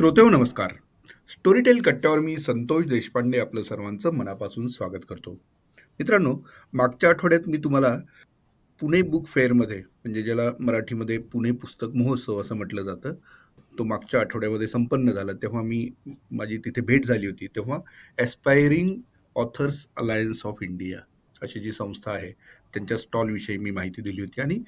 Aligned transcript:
श्रोतेव 0.00 0.28
नमस्कार. 0.28 0.72
स्टोरीटेल 1.28 1.80
कट्ट्यावर 1.82 2.18
मी 2.18 2.36
संतोष 2.36 2.86
देशपांडे 2.86 3.38
आपलं 3.38 3.62
सर्वांचं 3.62 4.12
मनापासून 4.12 4.68
स्वागत 4.68 5.04
करतो. 5.08 5.32
मित्रांनो 5.98 6.34
मागच्या 6.72 7.10
आठवड्यात 7.10 7.48
मी 7.48 7.56
तुम्हाला 7.56 7.98
पुणे 8.80 9.02
बुक 9.02 9.26
फेअरमध्ये 9.26 9.78
म्हणजे 9.78 10.22
ज्याला 10.22 10.50
मराठीमध्ये 10.60 11.18
पुणे 11.18 11.50
पुस्तक 11.52 11.86
महोत्सव 11.94 12.40
असं 12.40 12.56
म्हटलं 12.56 12.82
जातं 12.82 13.14
तो 13.78 13.84
मागच्या 13.84 14.20
आठवड्यामध्ये 14.20 14.68
संपन्न 14.68 15.12
झाला. 15.12 15.32
तेव्हा 15.32 15.62
मी 15.62 15.88
माझी 16.30 16.58
तिथे 16.58 16.80
भेट 16.80 17.06
झाली 17.06 17.26
होती. 17.26 17.46
तेव्हा 17.46 17.78
aspiring 18.18 19.00
authors 19.36 19.86
alliance 19.96 20.44
of 20.46 20.62
India 20.62 21.00
अशी 21.42 21.60
जी 21.60 21.72
संस्था 21.72 22.12
आहे 22.12 22.32
त्यांच्या 22.74 22.98
स्टॉलविषयी 22.98 23.58
मी 23.58 23.70
माहिती 23.70 24.02
दिली 24.02 24.20
होती. 24.20 24.40
आणि 24.40 24.58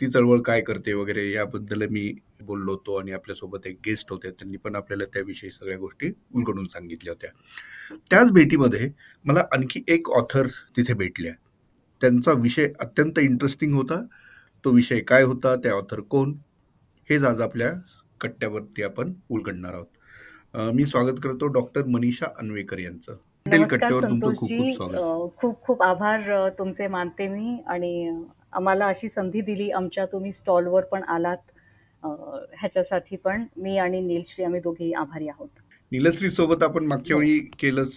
ती 0.00 0.06
चळवळ 0.06 0.40
काय 0.40 0.60
करते 0.60 0.92
वगैरे 0.94 1.30
याबद्दल 1.30 1.86
मी 1.90 2.12
बोललो 2.42 2.72
होतो 2.72 2.96
आणि 2.98 3.12
आपल्यासोबत 3.12 3.66
एक 3.66 3.78
गेस्ट 3.86 4.10
होते 4.10 4.30
त्यांनी 4.30 4.56
पण 4.56 4.76
आपल्याला 4.76 5.04
त्याविषयी 5.12 5.50
सगळ्या 5.50 5.78
गोष्टी 5.78 6.10
उलगडून 6.34 6.66
सांगितल्या 6.66 7.12
होत्या. 7.12 7.30
त्याच 8.10 8.30
भेटीमध्ये 8.32 8.90
मला 9.24 9.44
आणखी 9.52 9.82
एक 9.88 10.10
ऑथर 10.10 10.46
तिथे 10.76 10.94
भेटल्या. 10.94 11.32
त्यांचा 12.00 12.32
विषय 12.32 12.68
अत्यंत 12.80 13.18
इंटरेस्टिंग 13.18 13.74
होता. 13.74 14.02
तो 14.64 14.70
विषय 14.70 15.00
काय 15.00 15.22
होता 15.22 15.54
त्या 15.56 15.72
ऑथर 15.72 16.00
कोण? 16.00 16.32
हेच 17.10 17.22
आज 17.24 17.40
आपल्या 17.40 17.70
कट्ट्यावरती 18.20 18.82
आपण 18.82 19.12
उलगडणार 19.30 19.74
आहोत. 19.74 20.72
मी 20.74 20.84
स्वागत 20.86 21.20
करतो 21.22 21.46
डॉक्टर 21.52 21.84
मनीषा 21.86 22.26
अन्वेकर 22.38 22.78
यांचं. 22.78 23.16
कट्ट्यावर 23.46 24.02
तुमचं 24.02 24.34
खूप 24.34 24.48
खूप 24.48 24.74
स्वागत. 24.76 25.36
खूप 25.36 25.62
खूप 25.62 25.82
आभार 25.82 26.48
तुमचे 26.58 26.86
मानते 26.88 27.28
मी 27.28 27.56
आणि 27.66 28.10
आम्हाला 28.52 28.86
अशी 28.86 29.08
संधी 29.08 29.40
दिली. 29.40 29.70
आमच्या 29.70 30.06
तुम्ही 30.06 30.32
स्टॉलवर 30.32 30.84
पण 30.84 31.02
आलात. 31.02 31.36
ह्याच्यासाठी 32.02 33.16
पण 33.16 33.44
मी 33.56 33.76
आणि 33.78 34.00
नीलश्री 34.00 34.44
आम्ही 34.44 34.60
दोघेही 34.60 34.92
आभारी 34.92 35.28
आहोत. 35.28 35.48
नीलश्री 35.92 36.30
सोबत 36.30 36.62
आपण 36.62 36.86
मागच्या 36.86 37.16
हो. 37.16 37.20
वेळी 37.20 37.38
केलंच 37.58 37.96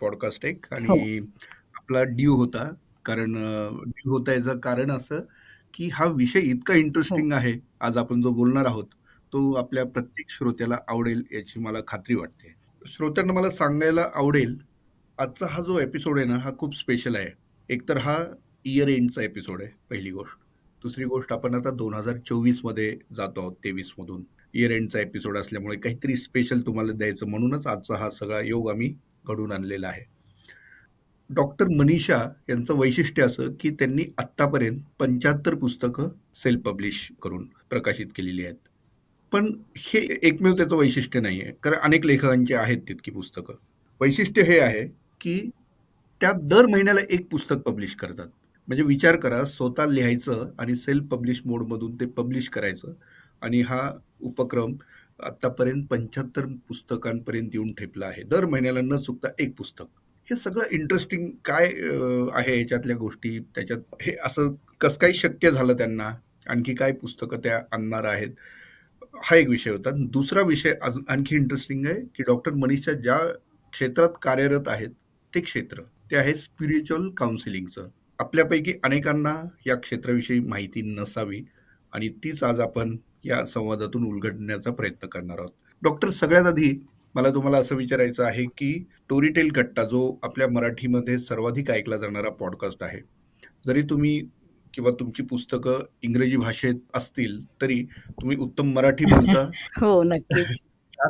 पॉडकास्ट 0.00 0.44
एक 0.44 0.66
आणि 0.72 0.86
हो. 0.88 1.26
आपला 1.74 2.02
ड्यू 2.02 2.34
होता. 2.36 2.70
कारण 3.04 3.32
ड्यू 3.86 4.12
होता 4.12 4.32
याचं 4.32 4.58
कारण 4.58 4.90
असं 4.90 5.20
की 5.74 5.88
हा 5.92 6.04
विषय 6.06 6.40
इतका 6.40 6.74
इंटरेस्टिंग 6.74 7.32
हो. 7.32 7.38
आहे. 7.38 7.52
आज 7.80 7.98
आपण 7.98 8.22
जो 8.22 8.30
बोलणार 8.30 8.66
आहोत 8.66 8.84
तो 9.32 9.52
आपल्या 9.52 9.84
प्रत्येक 9.84 10.30
श्रोत्याला 10.30 10.76
आवडेल 10.88 11.22
याची 11.32 11.60
मला 11.60 11.78
खात्री 11.88 12.14
वाटते. 12.14 12.54
श्रोत्यांना 12.82 13.32
मला 13.32 13.48
सांगायला 13.50 14.08
आवडेल 14.14 14.56
आजचा 15.18 15.46
हा 15.50 15.62
जो 15.62 15.78
एपिसोड 15.80 16.18
आहे 16.18 16.26
ना 16.28 16.36
हा 16.36 16.50
खूप 16.58 16.74
स्पेशल 16.76 17.16
आहे. 17.16 17.28
एकतर 17.68 17.98
हा 17.98 18.16
इयर 18.66 18.88
एंडचा 18.88 19.22
एपिसोड 19.22 19.62
आहे 19.62 19.70
पहिली 19.90 20.10
गोष्ट. 20.10 20.36
दुसरी 20.82 21.04
गोष्ट 21.04 21.32
आपण 21.32 21.54
आता 21.54 21.70
दोन 21.70 21.94
हजार 21.94 22.16
चोवीसमध्ये 22.18 22.96
जातो 23.16 23.40
आहोत 23.40 23.52
तेवीसमधून. 23.64 24.22
इयर 24.54 24.70
एंडचा 24.70 25.00
एपिसोड 25.00 25.38
असल्यामुळे 25.38 25.76
काहीतरी 25.76 26.16
स्पेशल 26.16 26.60
तुम्हाला 26.60 26.92
द्यायचं 26.92 27.26
म्हणूनच 27.26 27.66
आजचा 27.66 27.96
हा 27.96 28.10
सगळा 28.10 28.40
योग 28.40 28.70
आम्ही 28.70 28.94
घडून 29.26 29.52
आणलेला 29.52 29.88
आहे. 29.88 30.04
डॉक्टर 31.30 31.68
मनीषा 31.68 32.18
यांचं 32.48 32.74
वैशिष्ट्य 32.74 33.22
असं 33.22 33.52
की 33.60 33.70
त्यांनी 33.70 34.04
आत्तापर्यंत 34.18 34.80
पंच्याहत्तर 34.98 35.54
पुस्तकं 35.54 36.08
सेल्फ 36.34 36.60
पब्लिश 36.60 37.08
करून 37.22 37.46
प्रकाशित 37.70 38.06
केलेली 38.16 38.44
आहेत. 38.44 38.56
पण 39.32 39.52
हे 39.76 40.00
एकमेव 40.22 40.56
त्याचं 40.56 40.76
वैशिष्ट्य 40.76 41.20
नाही 41.20 41.40
आहे 41.42 41.52
कारण 41.62 41.76
अनेक 41.76 42.06
लेखकांची 42.06 42.54
आहेत 42.54 42.78
तितकी 42.88 43.10
पुस्तकं. 43.10 43.54
वैशिष्ट्य 44.00 44.42
हे 44.42 44.58
आहे 44.58 44.86
की 45.20 45.50
त्या 46.20 46.32
दर 46.42 46.66
महिन्याला 46.66 47.00
एक 47.10 47.26
पुस्तक 47.30 47.56
पब्लिश 47.56 47.94
करतात. 47.94 48.28
म्हणजे 48.68 48.82
विचार 48.82 49.16
करा 49.16 49.44
स्वतः 49.44 49.86
लिहायचं 49.86 50.50
आणि 50.58 50.76
सेल्फ 50.76 51.04
पब्लिश 51.04 51.40
मोडमधून 51.44 51.94
ते 51.96 52.06
पब्लिश 52.06 52.48
करायचं. 52.48 52.92
आणि 53.42 53.60
हा 53.60 53.90
उपक्रम 54.20 54.74
आत्तापर्यंत 55.20 55.86
पंच्याहत्तर 55.86 56.46
पुस्तकांपर्यंत 56.68 57.50
येऊन 57.54 57.72
ठेपला 57.72 58.06
आहे. 58.06 58.22
दर 58.22 58.44
महिन्याला 58.44 58.80
न 58.80 58.96
चुकता 58.96 59.28
एक 59.38 59.54
पुस्तक. 59.58 59.84
हे 60.28 60.36
सगळं 60.36 60.64
इंटरेस्टिंग 60.72 61.30
काय 61.44 61.66
आहे 62.34 62.58
याच्यातल्या 62.58 62.96
गोष्टी? 62.96 63.38
त्याच्यात 63.54 63.94
हे 64.02 64.16
असं 64.24 64.54
कसं 64.80 64.98
काही 65.00 65.14
शक्य 65.14 65.50
झालं 65.50 65.76
त्यांना? 65.78 66.10
आणखी 66.48 66.74
काय 66.74 66.92
पुस्तकं 66.92 67.40
त्या 67.40 67.60
आणणार 67.72 68.04
आहेत? 68.04 68.30
हा 69.24 69.36
एक 69.36 69.48
विषय 69.48 69.70
होता. 69.70 69.90
दुसरा 70.12 70.42
विषय 70.42 70.74
अजून 70.82 71.04
आणखी 71.08 71.36
इंटरेस्टिंग 71.36 71.86
आहे 71.86 72.00
की 72.16 72.22
डॉक्टर 72.22 72.52
मनीषा 72.54 72.92
ज्या 72.92 73.18
क्षेत्रात 73.72 74.08
कार्यरत 74.22 74.68
आहेत 74.68 74.90
ते 75.32 75.40
क्षेत्र. 75.40 75.82
ते 76.10 76.16
आहे 76.16 76.34
स्पिरिच्युअल 76.34 77.08
काउन्सिलिंगचं 77.10 77.88
आपल्यापैकी 78.18 78.72
अनेकांना 78.84 79.34
या 79.66 79.76
क्षेत्राविषयी 79.76 80.40
माहिती 80.40 80.82
नसावी 80.82 81.42
आणि 81.92 82.08
तीच 82.08 82.42
आज 82.44 82.60
आपण 82.60 82.96
या 83.24 83.46
संवादातून 83.46 84.04
उलगडण्याचा 84.04 84.70
प्रयत्न 84.70 85.08
करणार 85.08 85.38
आहोत. 85.38 85.50
डॉक्टर 85.82 86.08
सगळ्यात 86.08 86.46
आधी 86.46 86.86
मला 87.14 87.30
तुम्हाला 87.30 87.58
असं 87.58 87.76
विचारायचं 87.76 88.24
आहे 88.24 88.44
की 88.44 88.84
टोरीटेल 89.08 89.50
कट्टा 89.52 89.84
जो 89.84 90.18
आपल्या 90.22 90.48
मराठीमध्ये 90.48 91.18
सर्वाधिक 91.18 91.70
ऐकला 91.70 91.96
जाणारा 91.96 92.30
पॉडकास्ट 92.30 92.82
आहे 92.82 93.00
जरी 93.66 93.82
तुम्ही 93.82 94.28
किंवा 94.74 94.90
तुमची 95.00 95.22
पुस्तकं 95.22 95.84
इंग्रजी 96.02 96.36
भाषेत 96.36 96.74
असतील 96.94 97.40
तरी 97.62 97.84
तुम्ही 98.10 98.36
उत्तम 98.36 98.72
मराठी 98.72 99.04
बोलता. 99.04 99.50
हो 99.80 100.02
नक्कीच. 100.02 100.60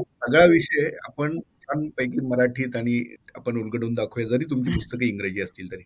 सगळा 0.00 0.44
विषय 0.44 0.91
आपण 1.04 1.41
छानपैकी 1.41 2.21
मराठीत 2.21 2.76
आणि 2.76 3.15
आपण 3.34 3.56
उलगडून 3.56 3.94
दाखवूया 3.94 4.28
जरी 4.28 4.44
तुमची 4.44 4.71
पुस्तकं 4.71 5.04
इंग्रजी 5.04 5.41
असतील 5.41 5.72
तरी. 5.72 5.82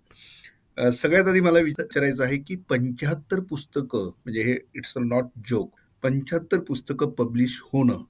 सगळ्यात 0.79 1.25
आधी 1.25 1.41
मला 1.41 1.59
विचारायचं 1.59 2.25
आहे 2.25 2.37
की 2.37 2.57
पंच्याहत्तर 2.57 3.41
पुस्तकं 3.41 4.11
म्हणजे 4.25 4.43
हे 4.43 4.57
इट्स 4.75 4.93
अ 4.97 5.01
नॉट 5.01 5.25
जोक 5.49 5.73
पंच्याहत्तर 6.03 6.59
पुस्तकं 6.59 7.11
पब्लिश 7.11 7.61
होणं 7.63 8.03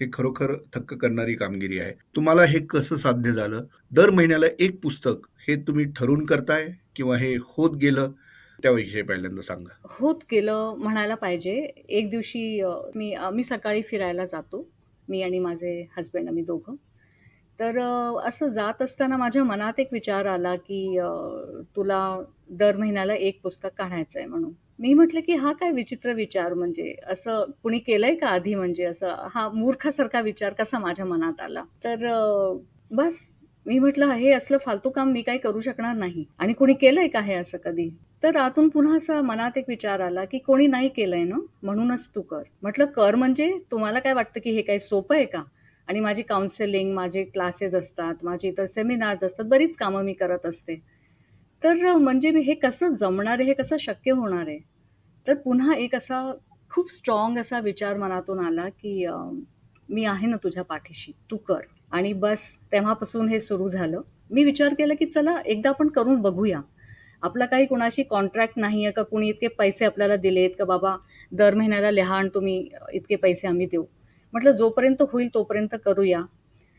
हे 0.00 0.06
खरोखर 0.12 0.52
थक्क 0.74 0.94
करणारी 0.94 1.34
कामगिरी 1.34 1.78
आहे. 1.78 1.92
तुम्हाला 2.16 2.44
हे 2.44 2.58
कसं 2.58 2.96
साध्य 2.96 3.32
झालं? 3.32 3.64
दर 3.92 4.10
महिन्याला 4.10 4.46
एक 4.58 4.80
पुस्तक 4.82 5.26
हे 5.48 5.56
तुम्ही 5.56 5.84
ठरवून 5.84 6.24
करताय 6.26 6.68
किंवा 6.96 7.16
हे 7.16 7.34
होत 7.36 7.76
गेलं? 7.76 8.12
त्याविषयी 8.62 9.02
पहिल्यांदा 9.02 9.42
सांगा. 9.42 9.74
होत 9.84 10.20
गेलं 10.32 10.74
म्हणायला 10.78 11.14
पाहिजे. 11.14 11.54
एक 11.88 12.10
दिवशी 12.10 12.62
मी 12.94 13.14
मी 13.32 13.44
सकाळी 13.44 13.82
फिरायला 13.82 14.24
जातो 14.24 14.68
मी 15.08 15.22
आणि 15.22 15.38
माझे 15.38 15.88
हस्बंड 15.96 16.28
आम्ही 16.28 16.42
दोघं. 16.42 16.74
तर 17.60 17.78
असं 18.24 18.48
जात 18.48 18.82
असताना 18.82 19.16
माझ्या 19.16 19.44
मनात 19.44 19.80
एक 19.80 19.88
विचार 19.92 20.26
आला, 20.26 20.54
की 20.56 20.98
तुला 21.76 22.20
दर 22.50 22.76
महिन्याला 22.76 23.14
एक 23.14 23.40
पुस्तक 23.42 23.68
काढायचं 23.78 24.18
आहे 24.18 24.28
म्हणून. 24.28 24.50
मी 24.78 24.92
म्हटलं, 24.94 25.20
की 25.20 25.34
हा 25.34 25.52
काय 25.52 25.70
विचित्र 25.72 26.12
विचार 26.12 26.54
म्हणजे 26.54 26.94
असं 27.08 27.44
कुणी 27.62 27.78
केलंय 27.78 28.14
का 28.14 28.26
आधी 28.26 28.54
म्हणजे 28.54 28.84
असं 28.84 29.26
हा 29.34 29.48
मूर्खासारखा 29.48 30.20
विचार 30.20 30.52
कसा 30.52 30.78
माझ्या 30.78 31.06
मनात 31.06 31.40
आला. 31.40 31.62
तर 31.84 32.06
बस 32.90 33.38
मी 33.66 33.78
म्हटलं, 33.78 34.06
हे 34.06 34.32
असलं 34.32 34.58
फालतू 34.64 34.90
काम 34.90 35.10
मी 35.10 35.22
काही 35.22 35.38
करू 35.38 35.60
शकणार 35.60 35.94
नाही 35.94 36.24
आणि 36.38 36.52
कुणी 36.52 36.74
केलंय 36.74 37.08
का 37.08 37.20
हे 37.20 37.34
असं 37.34 37.58
कधी? 37.64 37.88
तर 38.22 38.36
आतून 38.36 38.68
पुन्हा 38.68 38.96
असा 38.96 39.20
मनात 39.22 39.58
एक 39.58 39.64
विचार 39.68 40.00
आला, 40.00 40.24
की 40.24 40.38
कोणी 40.38 40.66
नाही 40.66 40.88
केलंय 40.88 41.24
ना, 41.24 41.36
म्हणूनच 41.62 42.10
तू 42.14 42.20
कर. 42.20 42.42
म्हटलं, 42.62 42.84
कर 42.84 43.14
म्हणजे 43.14 43.52
तुम्हाला 43.70 43.98
काय 43.98 44.12
वाटतं, 44.12 44.40
की 44.44 44.50
हे 44.50 44.62
काही 44.62 44.78
सोपं 44.78 45.16
आहे 45.16 45.24
का? 45.24 45.42
आणि 45.88 46.00
माझी 46.00 46.22
काउन्सिलिंग 46.22 46.92
माझे 46.94 47.24
क्लासेस 47.24 47.74
असतात 47.74 48.24
माझे 48.24 48.48
इतर 48.48 48.64
सेमिनार्स 48.66 49.24
असतात 49.24 49.44
बरीच 49.44 49.76
कामं 49.76 50.04
मी 50.04 50.12
करत 50.12 50.46
असते. 50.46 50.74
तर 51.62 51.94
म्हणजे 51.96 52.30
हे 52.38 52.54
कसं 52.54 52.94
जमणार 52.94 53.38
आहे 53.38 53.46
हे 53.48 53.54
कसं 53.54 53.76
शक्य 53.80 54.12
होणार 54.12 54.48
आहे? 54.48 54.58
तर 55.26 55.34
पुन्हा 55.34 55.74
एक 55.74 55.94
असा 55.94 56.20
खूप 56.70 56.90
स्ट्रॉंग 56.92 57.38
असा 57.38 57.60
विचार 57.60 57.96
मनातून 57.96 58.44
आला 58.46 58.68
की 58.68 59.06
मी 59.88 60.04
आहे 60.04 60.26
ना 60.26 60.36
तुझ्या 60.44 60.62
पाठीशी 60.64 61.12
तू 61.30 61.36
कर. 61.36 61.60
आणि 61.92 62.12
बस 62.12 62.58
तेव्हापासून 62.72 63.28
हे 63.28 63.40
सुरू 63.40 63.68
झालं. 63.68 64.00
मी 64.30 64.44
विचार 64.44 64.74
केला 64.74 64.94
की 64.94 65.06
चला 65.06 65.38
एकदा 65.46 65.70
आपण 65.70 65.88
करून 65.88 66.20
बघूया. 66.22 66.60
आपला 67.22 67.46
काही 67.46 67.66
कुणाशी 67.66 68.02
कॉन्ट्रॅक्ट 68.02 68.58
नाही 68.58 68.84
आहे 68.84 68.92
का? 68.92 69.02
कुणी 69.02 69.28
इतके 69.28 69.48
पैसे 69.48 69.84
आपल्याला 69.84 70.16
दिलेत 70.16 70.50
का? 70.58 70.64
बाबा 70.64 70.96
दर 71.32 71.54
महिन्याला 71.54 71.90
लिहा 71.90 72.16
आणि 72.16 72.28
तुम्ही 72.34 72.68
इतके 72.92 73.16
पैसे 73.16 73.48
आम्ही 73.48 73.66
देऊ. 73.66 73.84
म्हटलं 74.36 74.52
जोपर्यंत 74.52 75.02
होईल 75.10 75.28
तोपर्यंत 75.34 75.74
करूया. 75.84 76.20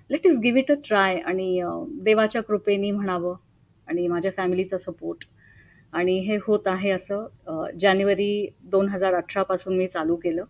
Let 0.09 0.25
is 0.27 0.39
give 0.39 0.59
it 0.59 0.71
a 0.71 0.73
try 0.85 1.15
आणि 1.19 1.61
देवाच्या 2.03 2.41
कृपेनी 2.43 2.91
म्हणावं 2.91 3.35
आणि 3.87 4.07
माझ्या 4.07 4.31
फॅमिलीचा 4.37 4.77
सपोर्ट. 4.77 5.23
आणि 5.93 6.17
हे 6.19 6.37
होत 6.43 6.67
आहे 6.67 6.89
असं 6.91 7.65
जानेवारी 7.81 8.47
दोन 8.71 8.89
हजार 8.89 9.13
अठरापासून 9.13 9.77
मी 9.77 9.87
चालू 9.87 10.15
केलं. 10.15 10.43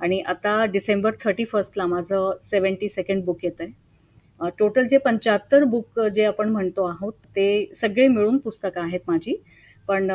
आणि 0.00 0.20
आता 0.20 0.64
डिसेंबर 0.72 1.14
थर्टी 1.24 1.44
फर्स्टला 1.44 1.86
माझं 1.86 2.30
सेवन्टी 2.42 2.88
सेकंड 2.88 3.24
बुक 3.24 3.44
येतं 3.44 3.64
आहे 3.64 4.50
टोटल 4.58 4.86
जे 4.88 4.98
पंच्याहत्तर 4.98 5.64
बुक 5.64 6.00
जे 6.14 6.24
आपण 6.24 6.48
म्हणतो 6.48 6.86
आहोत 6.86 7.12
ते 7.36 7.48
सगळे 7.74 8.08
मिळून 8.08 8.38
पुस्तकं 8.38 8.80
आहेत 8.80 9.00
माझी. 9.08 9.36
पण 9.88 10.10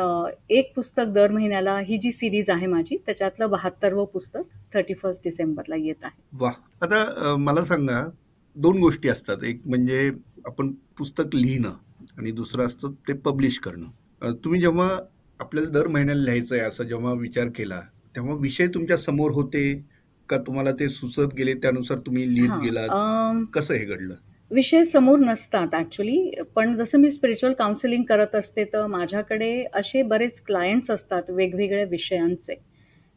एक 0.50 0.72
पुस्तक 0.74 1.04
दर 1.04 1.30
महिन्याला 1.30 1.78
ही 1.78 1.98
जी 1.98 2.12
सिरीज 2.12 2.50
आहे 2.50 2.66
माझी 2.66 2.96
त्याच्यातलं 3.06 3.50
बहात्तरवं 3.50 4.04
पुस्तक 4.04 4.42
थर्टी 4.74 4.94
फर्स्ट 4.94 5.24
डिसेंबरला 5.24 5.76
येत 5.76 6.04
आहे 6.04 6.22
वा 6.40 6.50
आता 6.82 7.36
मला 7.36 7.64
सांगा 7.64 8.08
दोन 8.54 8.78
गोष्टी 8.78 9.08
असतात 9.08 9.44
एक 9.44 9.60
म्हणजे 9.66 10.10
आपण 10.46 10.72
पुस्तक 10.98 11.34
लिहिणं 11.34 11.72
आणि 12.18 12.30
दुसरं 12.30 12.66
असतं 12.66 12.92
ते 12.92 13.12
पब्लिश 13.12 13.58
करणं 13.58 14.32
तुम्ही 14.44 14.60
जेव्हा 14.60 14.98
आपल्याला 15.40 15.70
दर 15.70 15.86
महिन्याला 15.86 16.22
लिहायचं 16.22 16.54
आहे 16.54 16.64
असं 16.64 16.84
जेव्हा 16.84 17.12
विचार 17.12 17.48
केला 17.48 17.80
तेव्हा 18.16 18.34
विषय 18.34 18.66
तुमच्यासमोर 18.66 19.30
होते 19.30 19.84
का 20.28 20.38
तुम्हाला 20.38 20.72
ते 20.72 20.88
सुचत 20.88 21.34
गेले 21.34 21.54
त्यानुसार 21.54 21.98
तुम्ही 21.98 22.34
लिहित. 22.34 22.50
गेलात? 22.62 22.88
अं, 22.88 23.44
कसं 23.44 23.74
हे 23.74 23.84
घडलं? 23.84 24.14
विषय 24.54 24.84
समोर 24.84 25.18
नसतात 25.18 25.74
ॲक्च्युली. 25.74 26.18
पण 26.54 26.74
जसं 26.76 26.98
मी 26.98 27.10
स्पिरिच्युअल 27.10 27.54
काउन्सिलिंग 27.54 28.02
करत 28.04 28.34
असते, 28.34 28.64
तर 28.64 28.86
माझ्याकडे 28.86 29.64
असे 29.74 30.02
बरेच 30.02 30.40
क्लायंट्स 30.46 30.90
असतात 30.90 31.30
वेगवेगळ्या 31.30 31.84
विषयांचे, 31.90 32.54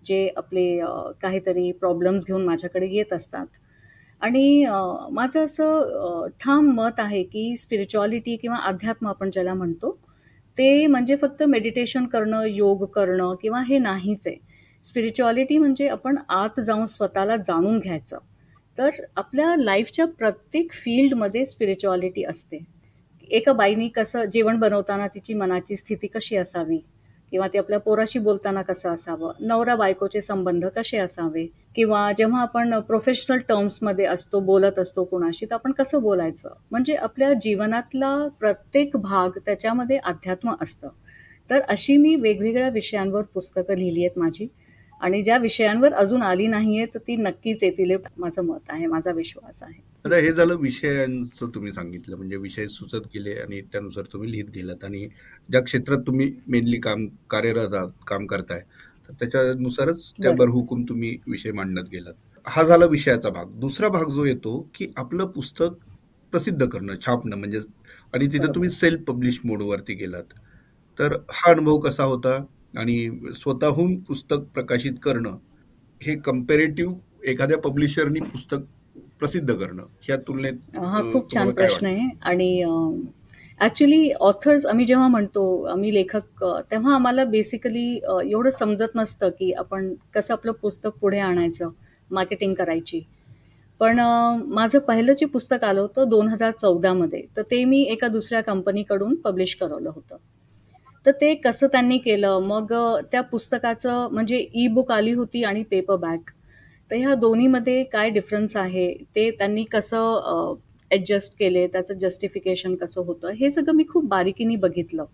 जे 0.06 0.28
आपले 0.38 0.80
काहीतरी 1.22 1.72
प्रॉब्लेम्स 1.72 2.25
घेऊन 2.28 2.45
माझ्याकडे 2.45 2.88
येत 2.88 3.13
असतात. 3.13 3.45
आणि 4.22 4.66
माझं 5.12 5.44
असं 5.45 6.28
ठाम 6.42 6.69
मत 6.75 7.00
आहे, 7.00 7.24
की 7.24 7.56
स्पिरिच्युअलिटी 7.57 8.36
किंवा 8.36 8.57
अध्यात्म 8.57 9.07
आपण 9.07 9.30
ज्याला 9.30 9.54
म्हणतो, 9.54 9.92
ते 10.57 10.86
म्हणजे 10.88 11.16
फक्त 11.16 11.44
मेडिटेशन 11.44 12.06
करणं, 12.06 12.44
योग 12.45 12.86
करणं 12.86 13.36
किंवा 13.42 13.62
हे 13.62 13.78
नाहीच 13.80 14.28
आहे. 14.28 14.36
स्पिरिच्युअलिटी 14.84 15.57
म्हणजे 15.57 15.88
आपण 15.88 16.18
आत 16.30 16.60
जाऊन 16.62 16.86
स्वतःला 16.86 17.36
जाणून 17.38 17.80
घ्यायचं. 17.80 18.18
तर 18.77 18.89
आपल्या 19.15 19.56
लाईफच्या 19.56 20.06
प्रत्येक 20.06 20.71
फील्डमध्ये 20.71 21.45
स्पिरिच्युअलिटी 21.45 22.24
असते. 22.24 22.59
एका 23.29 23.53
बाईनी 23.53 23.88
कसं 23.88 24.24
जेवण 24.24 24.59
बनवताना 24.59 25.07
तिची 25.07 25.33
मनाची 25.33 25.75
स्थिती 25.75 26.07
कशी 26.07 26.35
असावी 26.35 26.77
किंवा 27.31 27.47
ती 27.47 27.57
आपल्या 27.57 27.79
पोराशी 27.79 28.19
बोलताना 28.19 28.62
कसं 28.62 28.89
असावं, 28.89 29.33
नवरा-बायकोचे 29.39 30.21
संबंध 30.21 30.65
कसे 30.65 30.97
असावे 30.97 31.47
किंवा 31.75 32.12
जेव्हा 32.18 32.41
आपण 32.41 32.79
प्रोफेशनल 32.79 33.38
टर्म्समध्ये 33.38 34.06
असतो, 34.06 34.39
बोलत 34.39 34.79
असतो 34.79 35.03
कुणाशी, 35.03 35.45
तर 35.45 35.53
आपण 35.53 35.71
कसं 35.71 36.01
बोलायचं? 36.01 36.50
म्हणजे 36.71 36.95
आपल्या 36.95 37.33
जीवनातला 37.33 38.27
प्रत्येक 38.39 38.97
भाग 38.97 39.29
त्याच्यामध्ये 39.45 39.97
अध्यात्म 39.97 40.56
असतं. 40.62 40.89
तर 41.50 41.59
अशी 41.59 41.97
मी 41.97 42.15
वेगवेगळ्या 42.15 42.69
विषयांवर 42.69 43.21
पुस्तकं 43.21 43.77
लिहिली 43.77 44.06
आहेत 44.06 44.19
माझी 44.19 44.47
आणि 45.02 45.24
ज्या 45.24 45.38
विषयांवर 45.38 45.94
अजून 45.94 46.22
आली 46.22 46.48
नाहीये, 46.48 46.86
तर 46.86 47.00
ती 47.00 47.16
नक्कीच 47.16 47.64
येतील 47.64 47.98
माझं 48.18 48.42
मत 48.42 48.60
आहे, 48.70 48.86
माझा 48.86 49.12
विश्वास 49.12 49.64
आहे. 49.64 49.84
आता 50.06 50.16
हे 50.16 50.32
झालं 50.32 50.56
विषयांचं 50.56 51.48
तुम्ही 51.56 51.72
सांगितलं 51.72 52.16
म्हणजे 52.16 52.36
विषय 52.36 52.68
सुचत 52.68 53.06
गेले 53.14 53.34
आणि 53.34 53.62
त्यानुसार 53.62 54.04
तुम्ही 54.14 54.32
लिहित 54.32 54.46
गेलात 54.46 54.84
आणि 54.84 55.08
ज्या 55.50 55.62
क्षेत्रात 55.62 55.98
तुम्ही 55.98 56.34
मेनली 56.48 56.78
काम 56.78 57.08
कार्यरत 57.30 57.74
आहात, 57.74 57.90
काम 58.08 58.26
करताय, 58.26 58.60
तर 59.10 59.14
त्याच्यानुसारच 59.14 60.12
त्या 60.12 60.32
बरं. 60.32 60.38
बरहुकूम 60.38 60.84
तुम्ही 60.90 61.18
विषय 61.28 61.52
मांडत 61.52 61.90
गेलात. 61.92 62.14
हा 62.46 62.64
झाला 62.64 62.86
विषयाचा 62.86 63.30
भाग. 63.30 63.46
दुसरा 63.46 63.90
भाग 63.90 64.10
जो 64.10 64.26
येतो, 64.26 64.70
की 64.76 64.88
आपलं 64.98 65.26
पुस्तक 65.26 65.70
प्रसिद्ध 66.32 66.66
करणं, 66.66 66.96
छापणं 67.06 67.36
म्हणजे 67.36 67.60
आणि 68.14 68.28
तिथे. 68.28 68.48
तुम्ही 68.48 68.70
सेल्फ 68.70 69.02
पब्लिश 69.02 69.40
मोडवरती 69.46 69.94
गेलात. 69.94 70.24
तर 71.00 71.14
हा 71.14 71.52
अनुभव 71.52 71.78
कसा 71.78 72.04
होता? 72.04 72.46
आणि 72.74 73.10
स्वतःहून 73.36 74.00
पुस्तक 74.00 74.44
प्रकाशित 74.54 74.94
करणं, 75.04 75.38
हे 76.02 76.16
कंपॅरेटिव्ह 76.16 77.30
एखाद्या 77.30 77.58
पब्लिशरनी 77.60 78.19
पुस्तक 78.22 78.58
प्रसिद्ध 79.19 79.54
करणं, 79.54 79.84
ह्या 80.04 80.18
तुलनेत 80.18 80.75
हा 80.78 81.02
खूप 81.12 81.34
छान 81.34 81.52
प्रश्न? 81.52 81.86
आहे 81.86 82.10
आणि 82.22 82.64
ॲक्च्युली 83.60 84.12
ऑथर्स 84.12 84.66
आम्ही 84.66 84.86
जेव्हा 84.86 85.08
म्हणतो, 85.08 85.64
आम्ही 85.64 85.94
लेखक 85.94 86.44
तेव्हा 86.72 86.94
आम्हाला 86.96 87.25
बेसिकली 87.25 87.88
एवढं 88.24 88.50
समजत 88.50 88.96
नसतं, 88.96 89.30
की 89.30 89.52
आपण 89.54 89.94
कसं 90.16 90.34
आपलं 90.34 90.52
पुस्तक 90.62 90.98
पुढे 91.02 91.20
आणायचं, 91.20 91.70
मार्केटिंग 92.12 92.54
करायची. 92.54 93.02
पण 93.80 94.00
माझं 94.48 94.80
पहिलं 94.80 95.13
जे 95.13 95.25
पुस्तक 95.25 95.63
आलं 95.63 95.81
होतं 95.81 96.10
2014 96.10 96.94
मध्ये, 96.94 97.22
तर 97.38 97.42
ते 97.52 97.63
मी 97.66 97.81
एका 97.84 98.08
दुसऱ्या 98.08 98.42
कंपनीकडून 98.42 99.16
पब्लिश 99.16 99.56
करवलं 99.56 99.90
होतं. 99.90 100.18
तर 101.07 101.12
ते 101.21 101.33
कसं 101.36 101.68
त्यांनी 101.68 101.98
केलं, 101.98 102.39
मग 102.39 102.74
त्या 103.12 103.21
पुस्तकाचं 103.21 104.07
म्हणजे 104.12 104.38
ई 104.54 104.68
बुक 104.68 104.92
आली 104.92 105.12
होती 105.13 105.44
आणि 105.44 105.63
पेपर 105.63 105.95
बॅक 105.95 106.30
तर 106.92 106.95
ह्या 106.95 107.13
दोन्हीमध्ये 107.15 107.83
काय 107.83 108.09
डिफरन्स 108.09 108.56
आहे, 108.57 108.88
ते 109.15 109.30
त्यांनी 109.31 109.63
कसं 109.63 110.56
ॲडजस्ट 110.92 111.33
केले, 111.39 111.65
त्याचं 111.68 111.94
जस्टिफिकेशन 111.94 112.75
कसं 112.75 113.06
होतं, 113.06 113.31
हे 113.39 113.50
सगळं 113.50 113.75
मी 113.75 113.83
खूप 113.89 114.06
बारीकीने 114.09 114.56
बघितलं. 114.56 115.06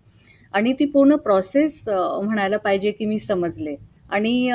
आणि 0.54 0.72
ती 0.72 0.84
पूर्ण 0.86 1.16
प्रोसेस 1.16 1.84
म्हणायला 1.88 2.56
पाहिजे, 2.56 2.90
की 2.90 3.06
मी 3.06 3.18
समजले. 3.18 3.74
आणि 4.10 4.50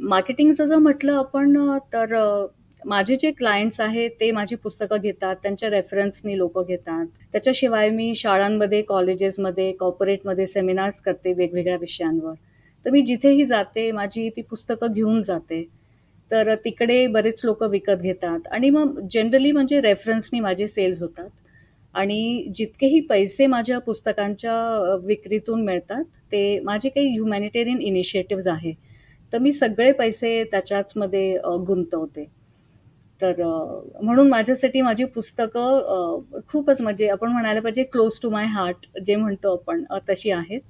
मार्केटिंगचं 0.00 0.64
जर 0.64 0.76
म्हटलं 0.76 1.12
आपण 1.12 1.56
तर 1.92 2.14
माझे 2.86 3.14
जे 3.16 3.30
क्लायंट्स 3.30 3.80
आहेत, 3.80 4.10
ते 4.20 4.30
माझी 4.32 4.56
पुस्तकं 4.56 5.00
घेतात, 5.00 5.36
त्यांच्या 5.42 5.70
रेफरन्सनी 5.70 6.36
लोक 6.38 6.58
घेतात. 6.66 7.06
त्याच्याशिवाय 7.32 7.90
मी 7.90 8.14
शाळांमध्ये, 8.14 8.82
कॉलेजेसमध्ये, 8.82 9.72
कॉर्पोरेटमध्ये 9.72 10.46
सेमिनार्स 10.46 11.00
करते 11.00 11.32
वेगवेगळ्या 11.32 11.76
विषयांवर. 11.76 12.34
तर 12.84 12.90
मी 12.90 13.02
जिथेही 13.02 13.44
जाते, 13.44 13.90
माझी 13.92 14.28
ती 14.28 14.42
पुस्तकं 14.42 14.92
घेऊन 14.92 15.22
जाते. 15.22 15.62
तर 16.30 16.54
तिकडे 16.54 17.06
बरेच 17.06 17.44
लोक 17.44 17.62
विकत 17.62 18.00
घेतात 18.02 18.46
आणि 18.50 18.70
मग 18.70 18.98
जनरली 19.10 19.52
म्हणजे 19.52 19.80
रेफरन्सनी 19.80 20.40
माझे 20.40 20.68
सेल्स 20.68 21.02
होतात 21.02 21.28
आणि 21.94 22.46
जितकेही 22.54 23.00
पैसे 23.00 23.46
माझ्या 23.46 23.78
पुस्तकांच्या 23.78 24.54
विक्रीतून 25.04 25.64
मिळतात, 25.64 26.04
ते 26.32 26.60
माझे 26.60 26.88
काही 26.88 27.12
ह्युमॅनिटेरियन 27.12 27.80
इनिशिएटिव्हज 27.80 28.48
आहे. 28.48 28.72
तर 29.32 29.38
मी 29.38 29.52
सगळे 29.52 29.92
पैसे 29.92 30.42
त्याच्याचमध्ये 30.44 31.38
गुंतवते. 31.66 32.35
तर 33.20 33.42
म्हणून 34.02 34.28
माझ्यासाठी 34.28 34.80
माझी 34.82 35.04
पुस्तकं 35.06 36.20
खूपच 36.48 36.80
म्हणजे 36.82 37.08
आपण 37.08 37.32
म्हणायला 37.32 37.60
पाहिजे 37.60 37.82
क्लोज 37.84 38.18
टू 38.22 38.30
माय 38.30 38.46
हार्ट 38.46 38.86
जे 39.06 39.16
म्हणतो 39.16 39.52
आपण 39.52 39.84
तशी 40.08 40.30
आहेत 40.32 40.60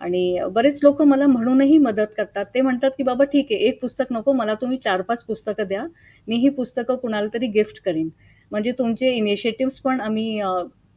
आणि 0.00 0.38
बरेच 0.52 0.80
लोक 0.82 1.00
मला 1.02 1.26
म्हणूनही 1.26 1.78
मदत 1.78 2.06
करतात. 2.16 2.44
ते 2.46 2.60
म्हणतात, 2.60 2.90
की 2.98 3.02
"बाबा 3.02 3.24
ठीक 3.24 3.46
आहे, 3.50 3.60
एक 3.60 3.80
पुस्तक 3.82 4.12
नको, 4.12 4.32
मला 4.32 4.54
तुम्ही 4.54 4.78
4-5 4.78 5.24
पुस्तकं 5.24 5.66
द्या. 5.68 5.86
मी 6.28 6.36
ही 6.36 6.48
पुस्तकं 6.50 6.96
कुणाला 6.96 7.28
तरी 7.34 7.46
गिफ्ट 7.48 7.80
करीन. 7.84 8.08
म्हणजे 8.52 8.72
तुमचे 8.72 9.10
इनिशिएटिव्स 9.12 9.80
पण 9.80 10.00
आम्ही 10.00 10.40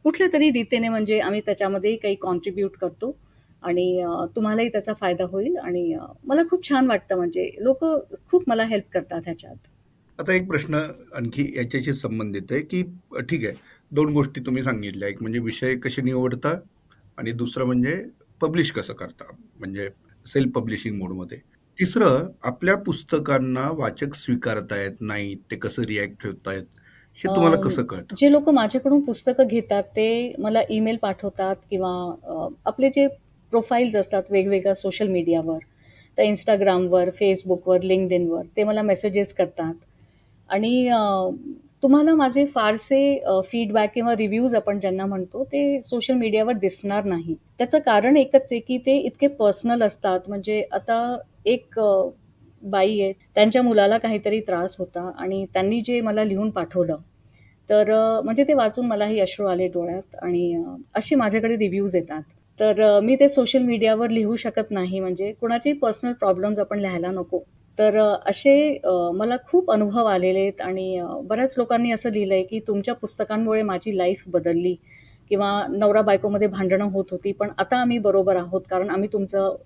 कुठल्या 0.04 0.28
तरी 0.32 0.50
रीतीने 0.50 0.88
म्हणजे 0.88 1.18
आम्ही 1.20 1.40
त्याच्यामध्ये 1.46 1.96
काही 1.96 2.14
कॉन्ट्रिब्यूट 2.16 2.76
करतो 2.80 3.14
आणि 3.62 4.02
तुम्हालाही 4.36 4.68
त्याचा 4.68 4.92
फायदा 4.94 5.24
होईल 5.30 5.56
आणि 5.58 5.94
मला 6.24 6.42
खूप 6.50 6.68
छान 6.68 6.86
वाटतं 6.86 7.16
म्हणजे 7.16 7.50
लोक 7.58 7.84
खूप 8.30 8.44
मला 8.48 8.64
हेल्प 8.66 8.92
करतात 8.94 9.20
ह्याच्यात." 9.24 9.56
आता 10.22 10.32
एक 10.32 10.46
प्रश्न 10.48 10.74
आणखी 11.14 11.42
याच्याशी 11.56 11.92
संबंधित 11.92 12.52
आहे, 12.52 12.60
की 12.62 12.82
ठीक 13.20 13.44
आहे, 13.44 13.54
2 13.92 14.12
गोष्टी 14.14 14.40
तुम्ही 14.46 14.62
सांगितल्या. 14.62 15.08
एक 15.08 15.22
म्हणजे 15.22 15.38
विषय 15.40 15.74
कसे 15.76 16.02
निवडता 16.02 16.54
आणि 17.18 17.32
दुसरं 17.32 17.66
म्हणजे 17.66 17.96
पब्लिश 18.40 18.70
कसं 18.72 18.92
करता, 18.94 19.24
म्हणजे 19.58 19.88
सेल्फ 20.26 20.52
पब्लिशिंग 20.54 20.96
मोडमध्ये. 20.98 21.38
तिसरं 21.78 22.28
आपल्या 22.44 22.76
पुस्तकांना 22.78 23.68
वाचक 23.72 24.14
स्वीकारतायत, 24.14 25.00
नाहीत, 25.00 25.36
ते 25.50 25.56
कसं 25.56 25.82
रिएक्ट 25.82 26.26
होतायत, 26.26 26.64
हे 27.20 27.28
तुम्हाला 27.28 27.56
कसं 27.62 27.84
कळतं? 27.84 28.14
जे 28.18 28.32
लोकं 28.32 28.54
माझ्याकडून 28.54 29.00
पुस्तकं 29.04 29.46
घेतात, 29.46 29.82
ते 29.84 30.34
मला 30.38 30.60
ईमेल 30.70 30.96
पाठवतात 31.02 31.56
किंवा 31.70 32.50
आपले 32.66 32.88
जे 32.88 33.06
प्रोफाइल्स 33.52 33.96
असतात 33.96 34.30
वेगवेगळ्या 34.30 34.74
सोशल 34.74 35.08
मीडियावर, 35.08 35.58
तर 36.18 36.22
Instagramवर, 36.22 37.08
Facebookवर, 37.20 37.84
LinkedInवर 37.84 38.46
ते 38.56 38.64
मला 38.64 38.82
मेसेजेस 38.82 39.32
करतात 39.34 39.74
आणि 40.52 40.88
तुम्हाला 41.82 42.14
माझे 42.14 42.44
फारसे 42.46 42.98
फीडबॅक 43.46 43.90
किंवा 43.94 44.14
रिव्ह्यूज 44.16 44.54
आपण 44.54 44.78
ज्यांना 44.80 45.06
म्हणतो, 45.06 45.44
ते 45.44 45.80
सोशल 45.82 46.14
मीडियावर 46.14 46.52
दिसणार 46.54 47.04
नाही. 47.04 47.34
त्याचं 47.58 47.78
कारण 47.86 48.16
एकच 48.16 48.52
आहे, 48.52 48.58
की 48.60 48.78
ते 48.86 48.96
इतके 48.98 49.26
पर्सनल 49.28 49.82
असतात. 49.82 50.20
म्हणजे 50.28 50.62
आता 50.72 51.16
एक 51.46 51.78
बाई 52.62 53.00
आहे, 53.00 53.12
त्यांच्या 53.34 53.62
मुलाला 53.62 53.98
काहीतरी 53.98 54.40
त्रास 54.40 54.76
होता 54.78 55.10
आणि 55.18 55.44
त्यांनी 55.54 55.80
जे 55.80 56.00
मला 56.00 56.24
लिहून 56.24 56.50
पाठवलं, 56.50 56.96
तर 57.70 57.90
म्हणजे 58.24 58.44
ते 58.48 58.54
वाचून 58.54 58.86
मलाही 58.86 59.20
अश्रू 59.20 59.46
आले 59.46 59.66
डोळ्यात 59.68 60.16
आणि 60.22 60.62
असे 60.94 61.16
माझ्याकडे 61.16 61.56
रिव्ह्यूज 61.56 61.96
येतात. 61.96 62.22
तर 62.60 63.00
मी 63.02 63.16
ते 63.20 63.28
सोशल 63.28 63.62
मीडियावर 63.62 64.10
लिहू 64.10 64.36
शकत 64.36 64.70
नाही, 64.70 65.00
म्हणजे 65.00 65.32
कुणाचेही 65.40 65.76
पर्सनल 65.78 66.12
प्रॉब्लेम्स 66.12 66.58
आपण 66.58 66.78
लिहायला 66.78 67.10
नको. 67.10 67.42
तर 67.78 67.96
असे 68.26 68.54
मला 69.14 69.36
खूप 69.46 69.70
अनुभव 69.70 70.06
आलेले 70.06 70.38
आहेत 70.40 70.60
आणि 70.60 71.00
बऱ्याच 71.22 71.54
लोकांनी 71.58 71.92
असं 71.92 72.10
लिहिलं 72.10 72.34
आहे 72.34 72.42
की 72.42 72.60
तुमच्या 72.66 72.94
पुस्तकांमुळे 72.94 73.62
माझी 73.62 73.96
लाईफ 73.98 74.22
बदलली 74.26 74.74
किंवा 75.30 75.50
नवरा-बायकोमध्ये 75.70 76.48
भांडणं 76.48 76.84
होत 76.84 77.04
होती, 77.10 77.32
पण 77.32 77.50
आता 77.58 77.76
आम्ही 77.76 77.98
बरोबर 77.98 78.36
आहोत, 78.36 78.60
कारण 78.70 78.90
आम्ही 78.90 79.08
तुमचं 79.12 79.56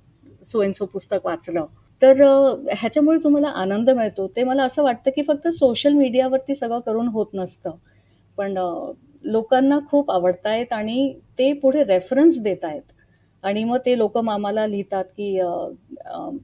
सो 0.45 0.85
पुस्तक 0.87 1.27
वाचलं. 1.27 1.67
तर 2.03 2.23
ह्याच्यामुळे 2.73 3.19
जो 3.19 3.29
मला 3.29 3.49
आनंद 3.49 3.91
मिळतो, 3.91 4.27
ते 4.37 4.45
मला 4.45 4.65
असं 4.65 4.83
वाटतं, 4.83 5.11
की 5.17 5.23
फक्त 5.23 5.49
सोशल 5.49 5.93
मीडियावरती 5.93 6.55
सगळं 6.55 6.81
करून 6.81 7.09
होत 7.09 7.27
नसतं. 7.35 7.71
पण 8.39 8.55
लोकांना 9.25 9.79
खूप 9.91 10.11
आवडतायत 10.11 10.73
आणि 10.73 11.13
ते 11.39 11.53
पुढे 11.53 11.85
रेफरन्स 11.85 12.39
देत 12.39 12.65
आहेत 12.65 12.83
आणि 13.47 13.63
मग 13.65 13.79
ते 13.79 13.97
लोकं 13.99 14.29
आम्हाला 14.31 14.67
लिहितात, 14.67 15.05
की 15.07 15.39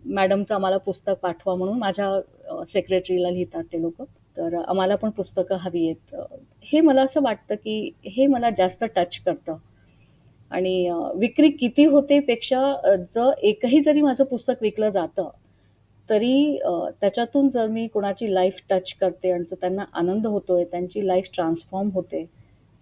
"मॅडमचं 0.09 0.55
आम्हाला 0.55 0.77
पुस्तक 0.79 1.15
पाठवा" 1.23 1.55
म्हणून 1.55 1.79
माझ्या 1.79 2.65
सेक्रेटरीला 2.67 3.31
लिहितात 3.31 3.65
ते 3.73 3.81
लोक 3.83 4.03
तर 4.37 4.55
आम्हाला 4.59 4.97
पण 4.97 5.11
पुस्तकं 5.11 5.57
हवी 5.61 5.85
आहेत. 5.87 6.15
हे 6.65 6.81
मला 6.81 7.03
असं 7.03 7.23
वाटतं, 7.23 7.55
की 7.55 7.91
हे 8.07 8.27
मला 8.27 8.51
जास्त 8.51 8.85
टच 8.97 9.19
करतं 9.19 9.57
आणि 10.51 10.89
विक्री 11.17 11.49
किती 11.51 11.85
होते 11.85 12.19
पेक्षा 12.21 12.61
जर 13.11 13.31
एकही 13.43 13.81
जरी 13.81 14.03
माझं 14.03 14.25
पुस्तक 14.25 14.63
विकलं 14.63 14.91
जातं, 14.91 15.29
तरी 16.09 16.59
त्याच्यातून 17.01 17.49
जर 17.49 17.67
मी 17.67 17.87
कोणाची 17.87 18.33
लाईफ 18.35 18.61
टच 18.71 18.93
करते 18.95 19.31
आणि 19.31 19.45
जर 19.45 19.57
त्यांना 19.61 19.85
आनंद 19.95 20.27
होतोय, 20.27 20.65
त्यांची 20.65 21.07
लाईफ 21.07 21.31
ट्रान्सफॉर्म 21.35 21.89
होते, 21.95 22.25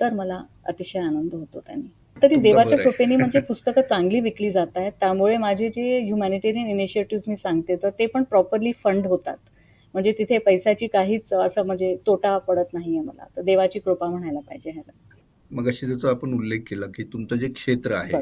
तर 0.00 0.12
मला 0.14 0.40
अतिशय 0.64 1.00
आनंद 1.00 1.34
होतो 1.34 1.60
त्यांनी. 1.60 1.88
तरी 2.22 2.34
देवाच्या 2.34 2.78
कृपेने 2.78 3.16
म्हणजे 3.16 3.40
पुस्तकं 3.40 3.80
चांगली 3.82 4.20
विकली 4.20 4.50
जात 4.50 4.76
आहेत. 4.76 4.92
त्यामुळे 5.00 5.36
माझे 5.36 5.68
जे 5.68 5.98
ह्युमॅनिटेरियन 6.00 6.66
इनिशिएटिव्ह 6.66 7.24
मी 7.28 7.36
सांगते, 7.36 7.76
तर 7.76 7.90
ते 7.90 8.06
पण 8.06 8.22
प्रॉपरली 8.22 8.72
फंड 8.84 9.06
होतात. 9.06 9.36
म्हणजे 9.94 10.12
तिथे 10.12 10.38
पैशाची 10.38 10.86
काहीच 10.86 11.32
असं 11.32 11.66
म्हणजे 11.66 11.96
तोटा 12.06 12.36
पडत 12.38 12.74
नाहीये 12.74 13.00
मला. 13.00 13.24
तर 13.36 13.42
देवाची 13.42 13.78
कृपा 13.78 14.06
म्हणायला 14.06 14.40
पाहिजे 14.40 14.70
ह्याला. 14.70 14.92
मगाशी 15.50 15.86
ज्याचा 15.86 16.10
आपण 16.10 16.34
उल्लेख 16.34 16.60
केला, 16.66 16.86
की 16.86 17.02
तुमचं 17.02 17.36
जे 17.36 17.48
क्षेत्र 17.48 17.94
आहे, 17.94 18.20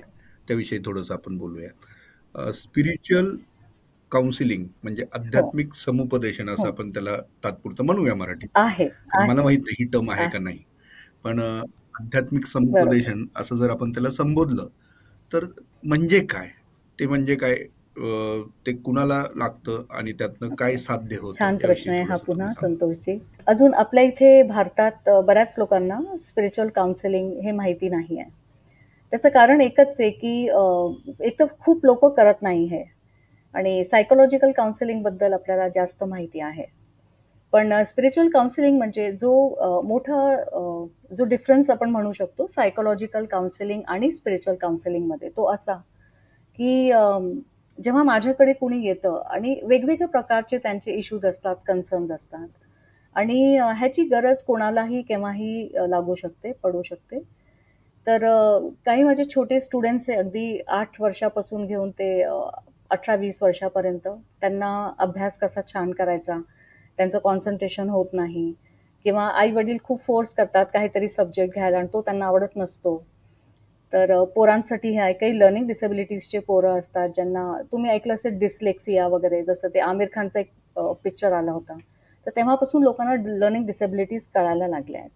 त्याविषयी 0.49 0.78
थोडंसं 0.78 1.14
आपण 1.14 1.38
बोलूया. 1.38 2.50
स्पिरिच्युअल 2.52 3.37
काउन्सिलिंग 4.12 4.64
म्हणजे 4.83 5.05
आध्यात्मिक 5.12 5.75
समुपदेशन 5.75 6.49
असं 6.49 6.67
आपण 6.69 6.90
त्याला 6.90 7.17
तात्पुरतं 7.45 7.85
म्हणूया 7.85 8.14
मराठीत. 8.14 8.49
आहे. 8.55 8.88
मला 9.26 9.43
माहीत 9.43 9.59
नाही 9.59 9.76
ही 9.81 9.88
टर्म 9.90 10.11
आहे 10.11 10.28
का 10.31 10.38
नाही. 10.38 10.59
पण 11.25 11.40
आध्यात्मिक 12.00 12.47
समुपदेशन 12.47 13.25
असं 13.37 13.57
जर 13.57 13.71
आपण 13.71 13.90
त्याला 13.93 14.11
संबोधलं, 14.11 14.67
तर 15.33 15.45
म्हणजे 15.85 16.21
काय? 16.26 16.49
ते 16.99 17.07
म्हणजे 17.07 17.35
काय? 17.37 17.55
ते 18.67 18.73
कुणाला 18.75 19.23
लागतं 19.37 19.83
आणि 19.90 20.12
त्यातनं 20.12 20.55
काय 20.55 20.76
साध्य 20.76 21.17
होतं? 21.17 21.38
छान 21.38 21.57
प्रश्न 21.57 21.90
आहे 21.90 22.02
हा 22.02 22.17
पुन्हा 22.26 22.50
संतोषजी. 22.61 23.19
अजून 23.47 23.75
आपल्या 23.75 24.05
इथे 24.05 24.43
भारतात 24.43 25.09
बऱ्याच 25.26 25.55
लोकांना 25.59 25.99
स्पिरिच्युअल 26.21 26.69
काउन्सिलिंग 26.71 27.33
हे 27.45 27.52
माहिती 27.52 27.88
नाही 27.88 28.19
आहे. 28.19 28.31
त्याचं 29.12 29.28
कारण 29.28 29.61
एकच 29.61 30.00
आहे, 30.00 30.11
की 30.11 30.45
एक 31.26 31.38
तर 31.40 31.47
खूप 31.61 31.85
लोक 31.87 32.05
करत 32.17 32.43
नाही 32.43 32.64
हे 32.67 32.83
आणि 33.55 33.85
सायकोलॉजिकल 33.85 34.52
काउन्सिलिंगबद्दल 34.52 35.33
आपल्याला 35.33 35.69
जास्त 35.75 36.05
माहिती 36.05 36.40
आहे. 36.40 36.64
पण 37.52 37.83
स्पिरिच्युअल 37.87 38.28
काउन्सिलिंग 38.31 38.76
म्हणजे 38.78 39.11
जो 39.21 39.33
मोठा 39.87 40.35
जो 41.17 41.25
डिफरन्स 41.25 41.71
आपण 41.71 41.90
म्हणू 41.90 42.12
शकतो 42.12 42.47
सायकोलॉजिकल 42.47 43.25
काउन्सिलिंग 43.31 43.83
आणि 43.88 44.11
स्पिरिच्युअल 44.12 44.57
काउन्सिलिंगमध्ये 44.61 45.28
तो 45.28 45.45
असा, 45.52 45.75
की 46.59 46.90
जेव्हा 47.78 48.02
माझ्याकडे 48.02 48.52
कुणी 48.52 48.85
येतं 48.87 49.21
आणि 49.31 49.55
वेगवेगळ्या 49.64 50.09
प्रकारचे 50.09 50.59
त्यांचे 50.59 50.93
इश्यूज 50.93 51.26
असतात, 51.26 51.57
कन्सर्न्स 51.67 52.11
असतात 52.12 52.49
आणि 53.17 53.57
ह्याची 53.76 54.02
गरज 54.05 54.43
कोणालाही 54.43 55.02
केव्हाही 55.02 55.69
लागू 55.90 56.14
शकते, 56.14 56.52
पडू 56.62 56.83
शकते. 56.83 57.19
तर 58.07 58.25
काही 58.87 59.02
माझे 59.02 59.25
छोटे 59.35 59.61
स्टुडंट्स 59.61 60.09
आहे 60.11 60.19
अगदी 60.19 60.61
आठ 60.69 61.00
वर्षापासून 61.00 61.67
घेऊन 61.67 61.90
ते 61.90 62.23
अठरा 62.23 63.14
वीस 63.14 63.43
वर्षापर्यंत. 63.43 64.09
त्यांना 64.40 64.90
अभ्यास 64.99 65.38
कसा 65.38 65.61
छान 65.73 65.90
करायचा, 65.93 66.37
त्यांचं 66.99 67.19
कॉन्सन्ट्रेशन 67.19 67.88
होत 67.90 68.07
नाही 68.12 68.52
किंवा 69.05 69.25
आई-वडील 69.25 69.76
खूप 69.85 70.00
फोर्स 70.00 70.35
करतात 70.35 70.67
काहीतरी 70.73 71.09
सब्जेक्ट 71.09 71.55
घ्यायला 71.55 71.78
आणि 71.78 71.88
तो 71.93 72.00
त्यांना 72.02 72.26
आवडत 72.26 72.57
नसतो. 72.57 73.02
तर 73.93 74.25
पोरांसाठी 74.25 74.90
हे 74.90 74.99
आहे, 74.99 75.12
काही 75.12 75.38
लर्निंग 75.38 75.67
डिसेबिलिटीजचे 75.67 76.38
पोरं 76.38 76.78
असतात, 76.78 77.09
ज्यांना 77.09 77.61
तुम्ही 77.73 77.90
ऐकलं 77.90 78.14
असेल 78.14 78.38
डिस्लेक्सिया 78.38 79.07
वगैरे, 79.07 79.43
जसं 79.43 79.69
ते 79.69 79.78
आमिर 79.78 80.09
खानचा 80.12 80.40
एक 80.40 80.50
पिक्चर 81.05 81.33
आला 81.33 81.52
होता. 81.52 81.76
तर 82.26 82.31
तेव्हापासून 82.37 82.83
लोकांना 82.83 83.14
लर्निंग 83.26 83.67
डिसेबिलिटीज 83.67 84.26
कळायला 84.26 84.69
लागल्या 84.69 85.00
आहेत. 85.00 85.11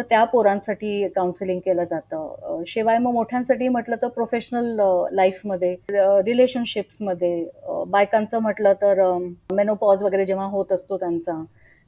तर 0.00 0.04
त्या 0.10 0.22
पोरांसाठी 0.24 1.08
काउन्सिलिंग 1.08 1.58
केलं 1.60 1.84
जातं. 1.84 2.62
शिवाय 2.66 2.98
मग 2.98 3.12
मोठ्यांसाठी 3.12 3.66
म्हटलं 3.68 3.96
तर 4.02 4.08
प्रोफेशनल 4.08 4.80
लाईफमध्ये, 5.12 5.74
रिलेशनशिप्समध्ये, 6.26 7.44
बायकांचं 7.86 8.38
म्हटलं 8.38 8.72
तर 8.82 9.02
मेनोपॉज 9.52 10.02
वगैरे 10.02 10.24
जेव्हा 10.26 10.46
होत 10.46 10.72
असतो 10.72 10.96
त्यांचा, 10.98 11.32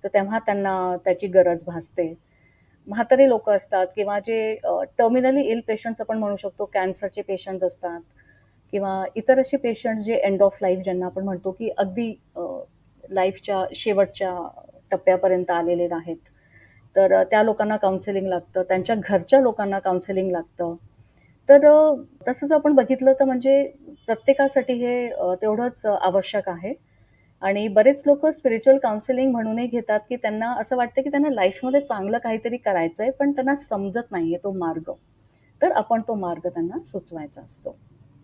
तर 0.05 0.09
तेव्हा 0.15 0.39
त्यांना 0.39 0.75
त्याची 1.05 1.27
गरज 1.27 1.63
भासते. 1.67 2.13
म्हातारे 2.87 3.29
लोक 3.29 3.49
असतात 3.51 3.87
किंवा 3.97 4.19
जे 4.19 4.55
टर्मिनली 4.99 5.43
इल 5.43 5.61
पेशंट्स 5.69 6.01
आपण 6.01 6.19
म्हणू 6.19 6.37
शकतो, 6.37 6.65
कॅन्सरचे 6.75 7.23
पेशंट्स 7.23 7.65
असतात 7.65 8.01
किंवा 8.73 9.05
इतर 9.17 9.41
असे 9.41 9.57
पेशंट्स 9.57 10.05
जे 10.05 10.17
एंड 10.17 10.43
ऑफ 10.43 10.59
लाईफ 10.63 10.83
ज्यांना 10.85 11.07
आपण 11.07 11.25
म्हणतो, 11.25 11.51
की 11.51 11.71
अगदी 11.79 12.13
लाईफच्या 13.11 13.65
शेवटच्या 13.75 14.37
टप्प्यापर्यंत 14.91 15.51
आलेले 15.51 15.89
आहेत. 15.93 16.17
तर 16.97 17.23
त्या 17.25 17.43
लोकांना 17.43 17.77
काउन्सिलिंग 17.77 18.27
लागतं, 18.27 18.63
त्यांच्या 18.63 18.97
घरच्या 18.99 19.41
लोकांना 19.41 19.79
काउन्सिलिंग 19.79 20.31
लागतं. 20.31 20.75
तर 21.49 21.61
तसंच 22.29 22.53
आपण 22.53 22.73
बघितलं 22.73 23.13
तर 23.13 23.25
म्हणजे 23.25 23.65
प्रत्येकासाठी 24.07 24.73
हे 24.75 25.09
तेवढंच 25.43 25.85
आवश्यक 25.87 26.49
आहे 26.49 26.73
आणि 27.43 27.67
बरेच 27.69 28.03
लोक 28.07 28.27
स्पिरिच्युअल 28.27 28.79
काउन्सिलिंग 28.79 29.31
म्हणूनही 29.33 29.67
घेतात, 29.67 30.01
की 30.09 30.17
त्यांना 30.17 30.53
असं 30.55 30.77
वाटतं, 30.77 31.03
की 31.03 31.11
त्यांना 31.11 31.31
लाईफमध्ये 31.31 31.81
चांगलं 31.81 32.19
काहीतरी 32.19 32.57
करायचं 32.57 33.03
आहे 33.03 33.13
पण 33.13 33.33
त्यांना 33.33 33.55
समजत 33.57 34.13
नाहीये 34.13 34.39
तो 34.45 34.53
मार्ग. 34.53 34.91
तर 35.63 35.73
आपण 35.73 36.01
तो 36.01 36.15
मार्ग 36.15 36.49
त्यांना 36.49 36.83
सुचवायचा 36.83 37.41
असतो. 37.41 37.77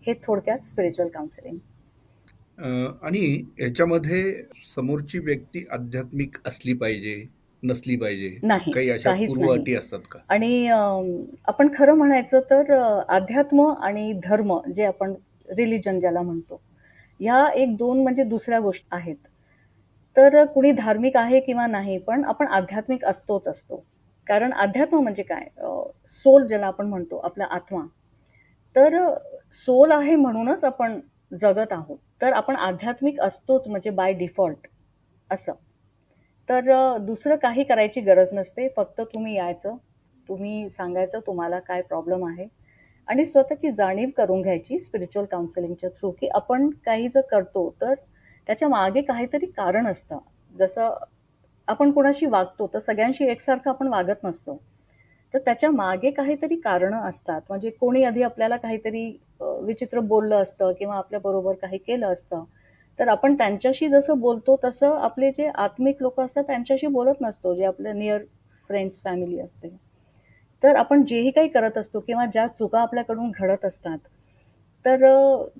हे 0.07 0.13
थोडक्यात 0.23 0.59
स्पिरिच्युअल 0.59 1.09
काउन्सिलिंग. 1.09 1.57
आणि 3.01 3.43
याच्यामध्ये 3.59 4.33
समोरची 4.75 5.19
व्यक्ती 5.19 5.65
आध्यात्मिक 5.71 6.37
असली 6.45 6.73
पाहिजे, 6.73 7.23
नसली 7.63 7.95
पाहिजे? 7.95 8.37
नाही, 8.43 8.71
काही 8.71 8.89
अशा 8.89 9.09
काहीच 9.09 9.29
पूर्व 9.29 9.45
नाही. 9.45 9.59
अटी 9.61 9.75
असतात 9.75 9.99
का? 10.11 10.19
आणि 10.29 10.67
आपण 11.47 11.67
खरं 11.77 11.93
म्हणायचं 11.93 12.39
तर 12.49 12.71
अध्यात्म 13.09 13.67
आणि 13.81 14.11
धर्म 14.23 14.57
जे 14.75 14.85
आपण 14.85 15.13
रिलिजन 15.49 15.99
ज्याला 15.99 16.21
म्हणतो, 16.21 16.61
ह्या 17.19 17.45
एक 17.55 17.75
दोन 17.77 18.03
म्हणजे 18.03 18.23
दुसऱ्या 18.23 18.59
गोष्टी 18.59 18.87
आहेत. 18.91 19.15
तर 20.15 20.43
कुणी 20.45 20.71
धार्मिक 20.71 21.17
आहे 21.17 21.39
किंवा 21.39 21.67
नाही, 21.67 21.97
पण 21.97 22.23
आपण 22.23 22.47
आध्यात्मिक 22.47 23.05
असतोच 23.05 23.47
असतो. 23.47 23.83
कारण 24.27 24.53
अध्यात्म 24.53 24.99
म्हणजे 24.99 25.23
काय? 25.23 25.47
सोल 26.05 26.45
ज्याला 26.47 26.67
आपण 26.67 26.85
म्हणतो, 26.85 27.17
आपला 27.17 27.45
आत्मा. 27.51 27.85
तर 28.75 28.97
सोल 29.53 29.91
आहे 29.91 30.15
म्हणूनच 30.15 30.63
आपण 30.63 30.99
जगत 31.31 31.71
आहोत. 31.71 31.97
तर 32.21 32.33
आपण 32.33 32.55
आध्यात्मिक 32.55 33.19
असतोच 33.21 33.67
म्हणजे 33.67 33.89
बाय 33.89 34.13
डिफॉल्ट 34.13 34.67
असं. 35.29 35.53
तर 36.49 36.97
दुसरं 36.97 37.35
काही 37.35 37.63
करायची 37.63 38.01
गरज 38.01 38.33
नसते. 38.33 38.67
फक्त 38.77 39.01
तुम्ही 39.13 39.35
यायचं, 39.35 39.75
तुम्ही 40.29 40.69
सांगायचं 40.69 41.19
तुम्हाला 41.27 41.59
काय 41.59 41.81
प्रॉब्लेम 41.81 42.25
आहे 42.27 42.47
आणि 43.07 43.25
स्वतःची 43.25 43.71
जाणीव 43.71 44.09
करून 44.17 44.41
घ्यायची 44.41 44.79
स्पिरिच्युअल 44.79 45.25
काउन्सिलिंगच्या 45.25 45.89
थ्रू, 45.89 46.11
की 46.11 46.27
आपण 46.27 46.69
काही 46.85 47.07
जर 47.09 47.21
करतो, 47.21 47.69
तर 47.81 47.93
त्याच्यामागे 48.47 49.01
काहीतरी 49.01 49.45
कारण 49.45 49.87
असतं. 49.87 50.17
जसं 50.55 50.93
आपण 51.67 51.91
कोणाशी 51.91 52.25
वागतो, 52.25 52.67
तर 52.73 52.79
सगळ्यांशी 52.79 53.25
एकसारखं 53.25 53.69
आपण 53.69 53.87
वागत 53.87 54.23
नसतो. 54.23 54.59
तर 55.33 55.39
त्याच्यामागे 55.39 56.11
काहीतरी 56.11 56.55
कारणं 56.55 56.97
असतात. 56.97 57.41
म्हणजे 57.49 57.69
कोणी 57.69 58.03
आधी 58.03 58.21
आपल्याला 58.21 58.57
काहीतरी 58.57 59.17
विचित्र 59.41 59.99
बोललं 59.99 60.41
असतं 60.41 60.71
किंवा 60.71 60.97
आपल्याबरोबर 60.97 61.53
काही 61.53 61.77
केलं 61.77 62.13
असतं. 62.13 62.43
तर 62.99 63.07
आपण 63.07 63.35
त्यांच्याशी 63.37 63.87
जसं 63.89 64.19
बोलतो, 64.19 64.59
तसं 64.63 64.95
आपले 64.97 65.29
जे 65.31 65.47
आत्मिक 65.47 66.01
लोक 66.01 66.19
असतात 66.19 66.43
त्यांच्याशी 66.43 66.87
बोलत 66.87 67.21
नसतो, 67.21 67.53
जे 67.55 67.65
आपले 67.65 67.93
नियर 67.93 68.23
फ्रेंड्स, 68.69 69.01
फॅमिली 69.03 69.39
असते. 69.39 69.69
तर 70.63 70.75
आपण 70.75 71.03
जेही 71.07 71.31
काही 71.31 71.47
करत 71.47 71.77
असतो 71.77 71.99
किंवा 71.99 72.25
ज्या 72.25 72.45
चुका 72.47 72.81
आपल्याकडून 72.81 73.31
घडत 73.31 73.65
असतात, 73.65 73.97
तर 74.85 75.05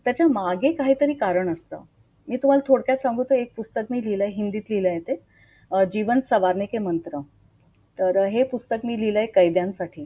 त्याच्यामागे 0.06 0.72
काहीतरी 0.74 1.14
कारण 1.14 1.52
असतं. 1.54 1.82
मी 2.28 2.38
तुम्हाला 2.38 2.62
थोडक्यात 2.68 2.98
सांगतो 2.98 3.36
एक 3.36 3.54
पुस्तक 3.56 3.92
मी 3.92 4.04
लिहिलं 4.04 4.24
आहे 4.24 4.34
हिंदीत 4.34 4.70
लिहिलं 4.70 4.90
आहे 4.90 5.00
ते 5.00 5.86
जीवन 5.92 6.20
सवारणे 6.20 6.66
के 6.66 6.78
मंत्र. 6.78 7.20
तर 7.98 8.18
हे 8.26 8.44
पुस्तक 8.44 8.86
मी 8.86 9.00
लिहिलंय 9.00 9.26
कैद्यांसाठी 9.26 10.06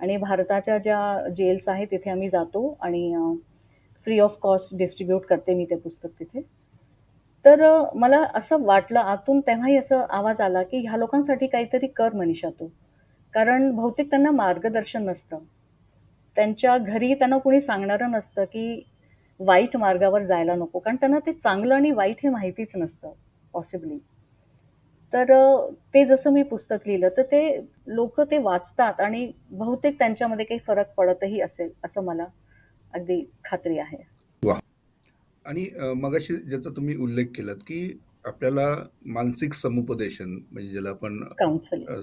आणि 0.00 0.16
भारताच्या 0.16 0.78
ज्या 0.78 1.28
जेल्स 1.36 1.68
आहेत 1.68 1.86
तिथे 1.90 2.10
आम्ही 2.10 2.28
जातो 2.28 2.76
आणि 2.80 3.36
फ्री 4.06 4.18
ऑफ 4.18 4.38
कॉस्ट 4.42 4.74
डिस्ट्रीब्यूट 4.76 5.24
करते 5.24 5.54
मी 5.54 5.64
ते 5.70 5.76
पुस्तक 5.76 6.08
तिथे. 6.20 6.40
तर 7.44 7.84
मला 7.94 8.24
असं 8.34 8.62
वाटलं 8.64 9.00
आतून 9.00 9.40
तेव्हाही 9.40 9.76
असं 9.76 10.06
आवाज 10.10 10.40
आला, 10.40 10.62
की 10.62 10.78
ह्या 10.78 10.96
लोकांसाठी 10.96 11.46
काहीतरी 11.46 11.86
कर 11.86 12.12
मनीषा 12.12 12.48
तू. 12.50 12.68
कारण 13.34 13.70
बहुतेक 13.70 14.10
त्यांना 14.10 14.30
मार्गदर्शन 14.30 15.02
नसतं. 15.02 15.38
त्यांच्या 16.36 16.78
घरी 16.78 17.14
त्यांना 17.14 17.38
कुणी 17.38 17.60
सांगणारं 17.60 18.10
नसतं, 18.10 18.44
की 18.44 18.88
वाईट 19.40 19.76
मार्गावर 19.76 20.22
जायला 20.22 20.54
नको. 20.54 20.78
कारण 20.78 20.96
त्यांना 20.96 21.18
ते 21.18 21.32
चांगलं 21.32 21.74
आणि 21.74 21.90
वाईट 21.90 22.16
हे 22.22 22.28
माहितीच 22.28 22.72
नसतं 22.76 23.12
पॉसिबली. 23.52 23.98
तर 25.12 25.24
ते 25.94 26.04
जसं 26.04 26.32
मी 26.32 26.42
पुस्तक 26.42 26.76
लिहिलं, 26.86 27.08
तर 27.16 27.22
ते 27.22 27.60
लोक 27.86 28.20
ते 28.20 28.38
वाचतात 28.38 29.00
आणि 29.00 29.32
बहुतेक 29.50 29.98
त्यांच्यामध्ये 29.98 30.44
काही 30.44 30.58
फरक 30.66 30.94
पडतही 30.94 31.40
असेल, 31.40 31.70
असं 31.84 32.02
मला 32.04 32.24
अगदी 32.94 33.30
खात्री 33.44 33.78
आहे. 33.78 34.19
आणि 35.46 35.66
मगाशी 35.96 36.36
ज्याचा 36.38 36.70
तुम्ही 36.76 36.96
उल्लेख 36.96 37.26
केलात, 37.36 37.56
की 37.58 37.98
आपल्याला 38.24 38.66
मानसिक 39.06 39.54
समुपदेशन 39.54 40.36
म्हणजे 40.50 40.70
ज्याला 40.70 40.90
आपण. 40.90 41.22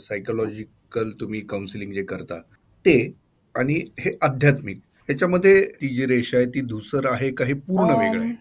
सायकॉलॉजिकल 0.02 1.12
तुम्ही 1.20 1.42
काउन्सिलिंग 1.50 1.92
जे 1.94 2.04
करता, 2.04 2.40
ते 2.86 3.14
आणि 3.56 3.80
हे 4.00 4.12
आध्यात्मिक 4.22 4.78
ह्याच्यामध्ये 5.10 5.62
ती 5.82 5.88
जी 5.96 6.06
रेषा 6.08 6.38
आहे 6.38 6.46
ती 6.46 6.62
धूसर 6.68 7.06
आहे 7.10 7.32
का 7.32 7.46
हे 7.46 7.54
पूर्ण 7.54 7.98
वेगळं 8.00 8.22
आहे? 8.22 8.34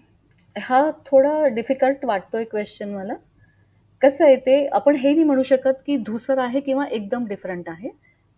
हा 0.57 0.91
थोडा 1.07 1.47
डिफिकल्ट 1.55 2.05
वाटतोय 2.05 2.45
क्वेश्चन 2.45 2.88
मला. 2.88 3.15
कसं 4.03 4.25
आहे 4.25 4.37
ते 4.37 4.67
आपण 4.67 4.97
हे 4.97 5.12
नाही 5.12 5.25
म्हणू 5.25 5.43
शकत, 5.43 5.75
की 5.87 5.97
धूसर 5.97 6.38
आहे 6.38 6.61
किंवा 6.61 6.87
एकदम 6.87 7.26
डिफरंट 7.26 7.69
आहे. 7.69 7.91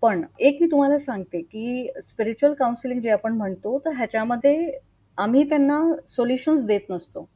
पण 0.03 0.23
एक 0.39 0.59
मी 0.61 0.67
तुम्हाला 0.71 0.99
सांगते, 0.99 1.41
की 1.41 1.89
स्पिरिच्युअल 2.03 2.55
काउन्सिलिंग 2.55 3.01
जे 3.01 3.11
आपण 3.11 3.33
म्हणतो, 3.33 3.79
तर 3.85 3.93
ह्याच्यामध्ये 3.97 4.71
आम्ही 5.19 5.43
त्यांना 5.49 5.81
सोल्युशन्स 6.09 6.65
देत 6.65 6.91
नसतो. 6.91 7.29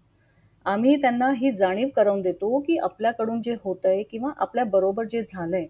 आम्ही 0.66 0.96
त्यांना 0.96 1.30
ही 1.36 1.50
जाणीव 1.52 1.88
करून 1.96 2.20
देतो, 2.22 2.58
की 2.58 2.76
आपल्याकडून 2.78 3.40
जे 3.42 3.54
होतंय 3.64 4.02
किंवा 4.02 4.30
आपल्याबरोबर 4.38 5.04
जे 5.04 5.22
झालंय, 5.24 5.66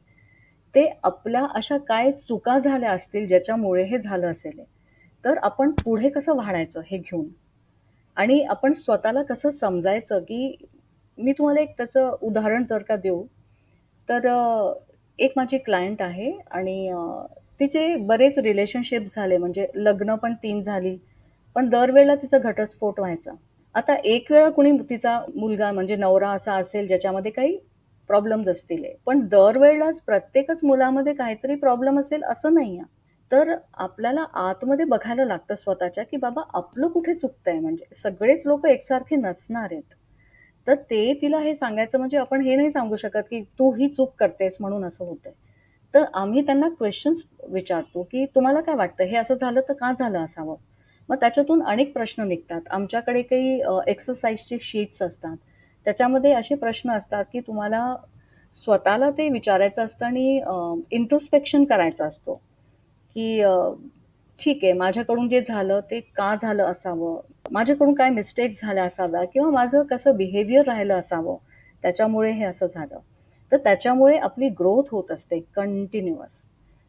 ते 0.74 0.86
आपल्या 1.04 1.46
अशा 1.54 1.76
काय 1.78 2.10
चुका 2.28 2.58
झाल्या 2.58 2.92
असतील 2.92 3.26
ज्याच्यामुळे 3.26 3.84
हे 3.84 3.98
झालं 3.98 4.30
असेल 4.30 4.60
तर 5.24 5.38
आपण 5.38 5.70
पुढे 5.84 6.08
कसं 6.08 6.36
वाढायचं 6.36 6.80
हे 6.86 6.98
घेऊन 6.98 7.26
आणि 8.16 8.40
आपण 8.42 8.72
स्वतःला 8.72 9.22
कसं 9.22 9.50
समजायचं, 9.50 10.20
की 10.20 10.56
मी 11.18 11.32
तुम्हाला 11.32 11.60
एक 11.60 11.76
त्याचं 11.76 12.16
उदाहरण 12.22 12.64
जर 12.70 12.82
का 12.82 12.96
देऊ, 12.96 13.22
तर 14.08 14.26
एक 15.18 15.32
माझी 15.36 15.58
क्लायंट 15.58 16.02
आहे 16.02 16.30
आणि 16.50 16.90
तिचे 17.60 17.94
बरेच 17.96 18.38
रिलेशनशिप 18.38 19.02
झाले 19.06 19.36
म्हणजे 19.36 19.66
लग्न 19.74 20.14
पण 20.14 20.34
तीन 20.42 20.60
झाली. 20.62 20.96
पण 21.54 21.68
दरवेळेला 21.68 22.14
तिचा 22.14 22.38
घटस्फोट 22.38 23.00
व्हायचा. 23.00 23.32
आता 23.74 23.94
एक 23.94 24.32
वेळा 24.32 24.50
कुणी 24.50 24.72
तिचा 24.90 25.20
मुलगा 25.36 25.72
म्हणजे 25.72 25.96
नवरा 25.96 26.30
असा 26.30 26.54
असेल 26.54 26.86
ज्याच्यामध्ये 26.86 27.32
काही 27.32 27.58
प्रॉब्लेम्स 28.08 28.48
असतील. 28.48 28.84
पण 29.06 29.20
दरवेळेलाच 29.28 30.02
प्रत्येकच 30.02 30.60
मुलामध्ये 30.64 31.14
काहीतरी 31.14 31.54
प्रॉब्लेम 31.54 32.00
असेल 32.00 32.22
असं 32.22 32.54
नाही 32.54 32.78
आहे. 32.78 33.02
तर 33.32 33.54
आपल्याला 33.74 34.24
आतमध्ये 34.34 34.84
बघायला 34.84 35.24
लागतं 35.24 35.54
स्वतःच्या, 35.54 36.04
की 36.04 36.16
बाबा 36.16 36.42
आपलं 36.54 36.88
कुठे 36.88 37.14
चुकतंय 37.14 37.60
म्हणजे 37.60 37.94
सगळेच 37.94 38.46
लोक 38.46 38.66
एकसारखे 38.66 39.16
नसणार 39.16 39.68
आहेत. 39.70 39.94
तर 40.66 40.74
ते 40.74 41.14
तिला 41.22 41.38
हे 41.38 41.54
सांगायचं 41.54 41.98
म्हणजे 41.98 42.16
आपण 42.16 42.40
हे 42.40 42.56
नाही 42.56 42.70
सांगू 42.70 42.96
शकत, 42.96 43.22
की 43.30 43.42
तू 43.58 43.72
ही 43.72 43.88
चूक 43.88 44.14
करतेस 44.18 44.56
म्हणून 44.60 44.84
असं 44.84 45.04
होतंय. 45.04 45.32
तर 45.94 46.04
आम्ही 46.14 46.46
त्यांना 46.46 46.68
क्वेश्चन्स 46.68 47.22
विचारतो, 47.48 48.02
की 48.02 48.26
तुम्हाला 48.26 48.60
काय 48.60 48.74
वाटतं 48.74 49.04
हे 49.04 49.16
असं 49.16 49.34
झालं 49.34 49.60
तर 49.60 49.72
का 49.72 49.92
झालं 49.98 50.24
असावं? 50.24 50.56
मग 51.12 51.18
त्याच्यातून 51.20 51.62
अनेक 51.62 51.92
प्रश्न 51.92 52.26
निघतात. 52.28 52.60
आमच्याकडे 52.70 53.22
काही 53.22 53.60
एक्सरसाइजचे 53.86 54.56
शीट्स 54.60 55.02
असतात. 55.02 55.36
त्याच्यामध्ये 55.86 56.32
असे 56.32 56.54
प्रश्न 56.54 56.90
असतात, 56.90 57.24
की 57.32 57.40
तुम्हाला 57.40 57.94
स्वतःला 58.56 59.10
ते 59.10 59.28
विचारायचं 59.28 59.84
असतं 59.84 60.06
आणि 60.06 60.40
इंट्रोस्पेक्शन 60.90 61.64
करायचा 61.64 62.04
असतो, 62.06 62.34
की 63.16 63.42
ठीक 64.38 64.64
आहे 64.64 64.72
माझ्याकडून 64.72 65.28
जे 65.28 65.40
झालं 65.40 65.80
ते 65.90 66.00
का 66.16 66.34
झालं 66.42 66.64
असावं? 66.64 67.20
माझ्याकडून 67.50 67.94
काय 67.94 68.10
मिस्टेक 68.10 68.52
झाल्या 68.54 68.84
असाव्या 68.84 69.24
किंवा 69.24 69.50
माझं 69.50 69.82
कसं 69.82 70.16
बिहेवियर 70.16 70.66
राहिलं 70.66 70.94
असावं, 70.94 71.36
त्याच्यामुळे 71.82 72.30
हे 72.32 72.44
असं 72.44 72.66
झालं. 72.66 72.98
तर 73.52 73.56
त्याच्यामुळे 73.56 74.16
आपली 74.18 74.48
ग्रोथ 74.48 74.90
होत 74.92 75.10
असते 75.10 75.40
कंटिन्युअस. 75.54 76.44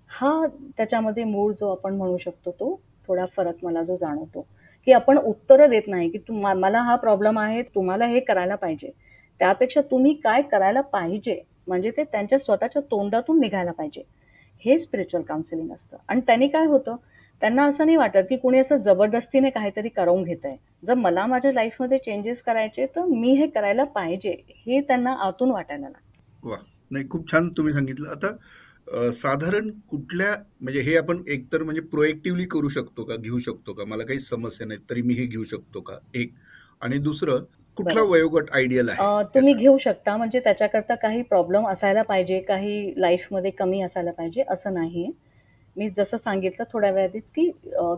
हा 0.09 0.45
त्याच्यामध्ये 0.77 1.23
मूळ 1.23 1.53
जो 1.53 1.71
आपण 1.71 1.95
म्हणू 1.95 2.17
शकतो 2.17 2.51
तो 2.51 2.79
थोडा 3.07 3.25
फरक 3.25 3.63
मला 3.63 3.83
जो 3.83 3.95
जाणवतो, 3.95 4.47
की 4.85 4.91
आपण 4.91 5.17
उत्तरं 5.17 5.69
देत 5.69 5.87
नाही, 5.87 6.09
की 6.09 6.19
मला 6.31 6.81
हा 6.81 6.95
प्रॉब्लेम 6.95 7.39
आहे, 7.39 7.61
तुम्हाला 7.61 8.05
हे 8.05 8.19
करायला 8.19 8.55
पाहिजे. 8.55 8.91
त्यापेक्षा 9.39 9.81
तुम्ही 9.81 10.13
काय 10.13 10.41
करायला 10.41 10.81
पाहिजे, 10.81 11.41
म्हणजे 11.67 11.91
ते 11.91 12.03
त्यांच्या 12.03 12.39
स्वतःच्या 12.39 12.81
तोंडातून 12.81 13.39
निघायला 13.39 13.71
पाहिजे. 13.71 14.03
हे 14.65 14.79
स्पिरिच्युअल 14.79 15.23
काउन्सिलिंग 15.25 15.71
असतं 15.71 15.97
आणि 16.07 16.21
त्यांनी 16.21 16.47
काय 16.47 16.65
होतं, 16.65 16.95
त्यांना 17.41 17.65
असं 17.65 17.85
नाही 17.85 17.97
वाटत, 17.97 18.25
की 18.29 18.37
कुणी 18.37 18.57
असं 18.57 18.77
जबरदस्तीने 18.77 19.49
काहीतरी 19.49 19.89
करवून 19.89 20.23
घेतंय. 20.23 20.55
जर 20.85 20.93
मला 20.93 21.25
माझ्या 21.25 21.53
लाईफमध्ये 21.53 21.97
चेंजेस 21.97 22.43
करायचे, 22.43 22.85
तर 22.85 23.01
मी 23.01 23.31
हे 23.31 23.47
करायला 23.47 23.83
पाहिजे, 23.83 24.35
हे 24.49 24.81
त्यांना 24.81 25.13
आतून 25.13 25.51
वाटायला 25.51 25.89
लागतं. 25.89 26.49
वा 26.49 26.57
नाही 26.91 27.09
खूप 27.09 27.31
छान 27.31 27.49
तुम्ही 27.49 27.73
सांगितलं. 27.73 28.09
आता 28.09 28.27
साधारण 28.87 29.69
कुठल्या 29.89 30.35
म्हणजे 30.61 30.81
हे 30.81 30.95
आपण 30.97 31.21
एकतर 31.27 31.63
म्हणजे 31.63 31.81
प्रोएक्टिव्हली 31.81 32.45
करू 32.45 32.69
शकतो 32.69 33.03
का 33.03 33.15
घेऊ 33.15 33.39
शकतो 33.39 33.73
का? 33.73 33.83
मला 33.87 34.03
काही 34.03 34.19
समस्या 34.19 34.67
नाही 34.67 34.79
तरी 34.89 35.01
मी 35.01 35.13
हे 35.13 35.25
घेऊ 35.25 35.43
शकतो 35.43 35.81
का? 35.81 35.97
एक. 36.15 36.31
आणि 36.81 36.97
दुसरं 36.97 37.43
कुठला 37.77 38.01
वयोगट 38.01 38.49
आयडियल 38.53 38.89
आहे? 38.89 39.23
तुम्ही 39.35 39.53
घेऊ 39.53 39.77
शकता 39.77 40.15
म्हणजे 40.17 40.39
त्याच्याकरता 40.39 40.95
काही 40.95 41.21
प्रॉब्लेम 41.21 41.67
असायला 41.67 42.01
पाहिजे 42.01 42.39
काही 42.39 42.93
लाईफमध्ये 42.97 43.51
कमी 43.51 43.81
असायला 43.81 44.11
पाहिजे 44.11 44.43
असं 44.49 44.73
नाही 44.73 45.11
मी 45.75 45.89
जसं 45.89 46.17
सांगितलं 46.17 46.63
थोड्या 46.73 46.91
वेळातच 46.91 47.31
की 47.31 47.49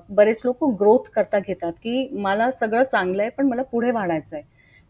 बरेच 0.10 0.42
लोक 0.46 0.64
ग्रोथ 0.80 1.10
करता 1.16 1.40
घेतात 1.40 1.74
की 1.74 2.08
मला 2.12 2.50
सगळं 2.52 2.84
चांगलं 2.84 3.22
आहे 3.22 3.32
पण 3.32 3.48
मला 3.48 3.62
पुढे 3.62 3.92
वाढायचं 3.92 4.36
आहे 4.36 4.44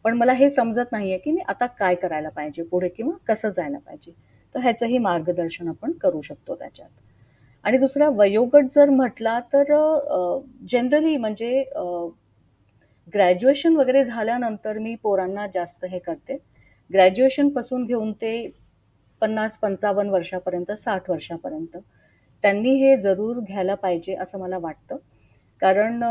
पण 0.06 0.18
मला 0.18 0.34
हे 0.34 0.50
समजत 0.50 0.92
नाहीये 0.92 1.18
की 1.18 1.32
मी 1.32 1.42
आता 1.48 1.66
काय 1.80 1.96
करायला 1.96 2.30
पाहिजे 2.30 2.64
पुढे 2.64 2.88
किंवा 2.88 3.14
कसं 3.28 3.50
जायला 3.50 3.78
पाहिजे. 3.78 4.12
तर 4.56 4.60
ह्याचंही 4.60 4.98
मार्गदर्शन 4.98 5.68
आपण 5.68 5.92
करू 6.02 6.22
शकतो 6.22 6.56
त्याच्यात. 6.56 6.90
आणि 7.66 7.78
दुसरा 7.78 8.08
वयोगट 8.10 8.66
जर 8.72 8.90
म्हटला 8.90 9.40
तर 9.54 9.74
जनरली 10.70 11.16
म्हणजे 11.18 11.64
ग्रॅज्युएशन 13.14 13.76
वगैरे 13.76 14.04
झाल्यानंतर 14.06 14.78
मी 14.80 14.96
पोरांना 15.04 15.46
जास्त 15.54 15.86
हे 15.86 16.00
करते. 16.00 16.38
ग्रॅज्युएशनपासून 16.90 17.86
घेऊन 17.86 18.12
ते 18.12 18.36
पन्नास 19.22 19.58
पंचावन्न 19.58 20.10
वर्षापर्यंत 20.12 20.72
साठ 20.78 21.10
वर्षापर्यंत 21.10 21.78
त्यांनी 22.44 22.74
हे 22.80 22.96
जरूर 23.02 23.40
घ्यायला 23.40 23.76
पाहिजे 23.76 24.16
असं 24.16 24.40
मला 24.40 24.58
वाटतं. 24.58 24.98
कारण 25.62 26.04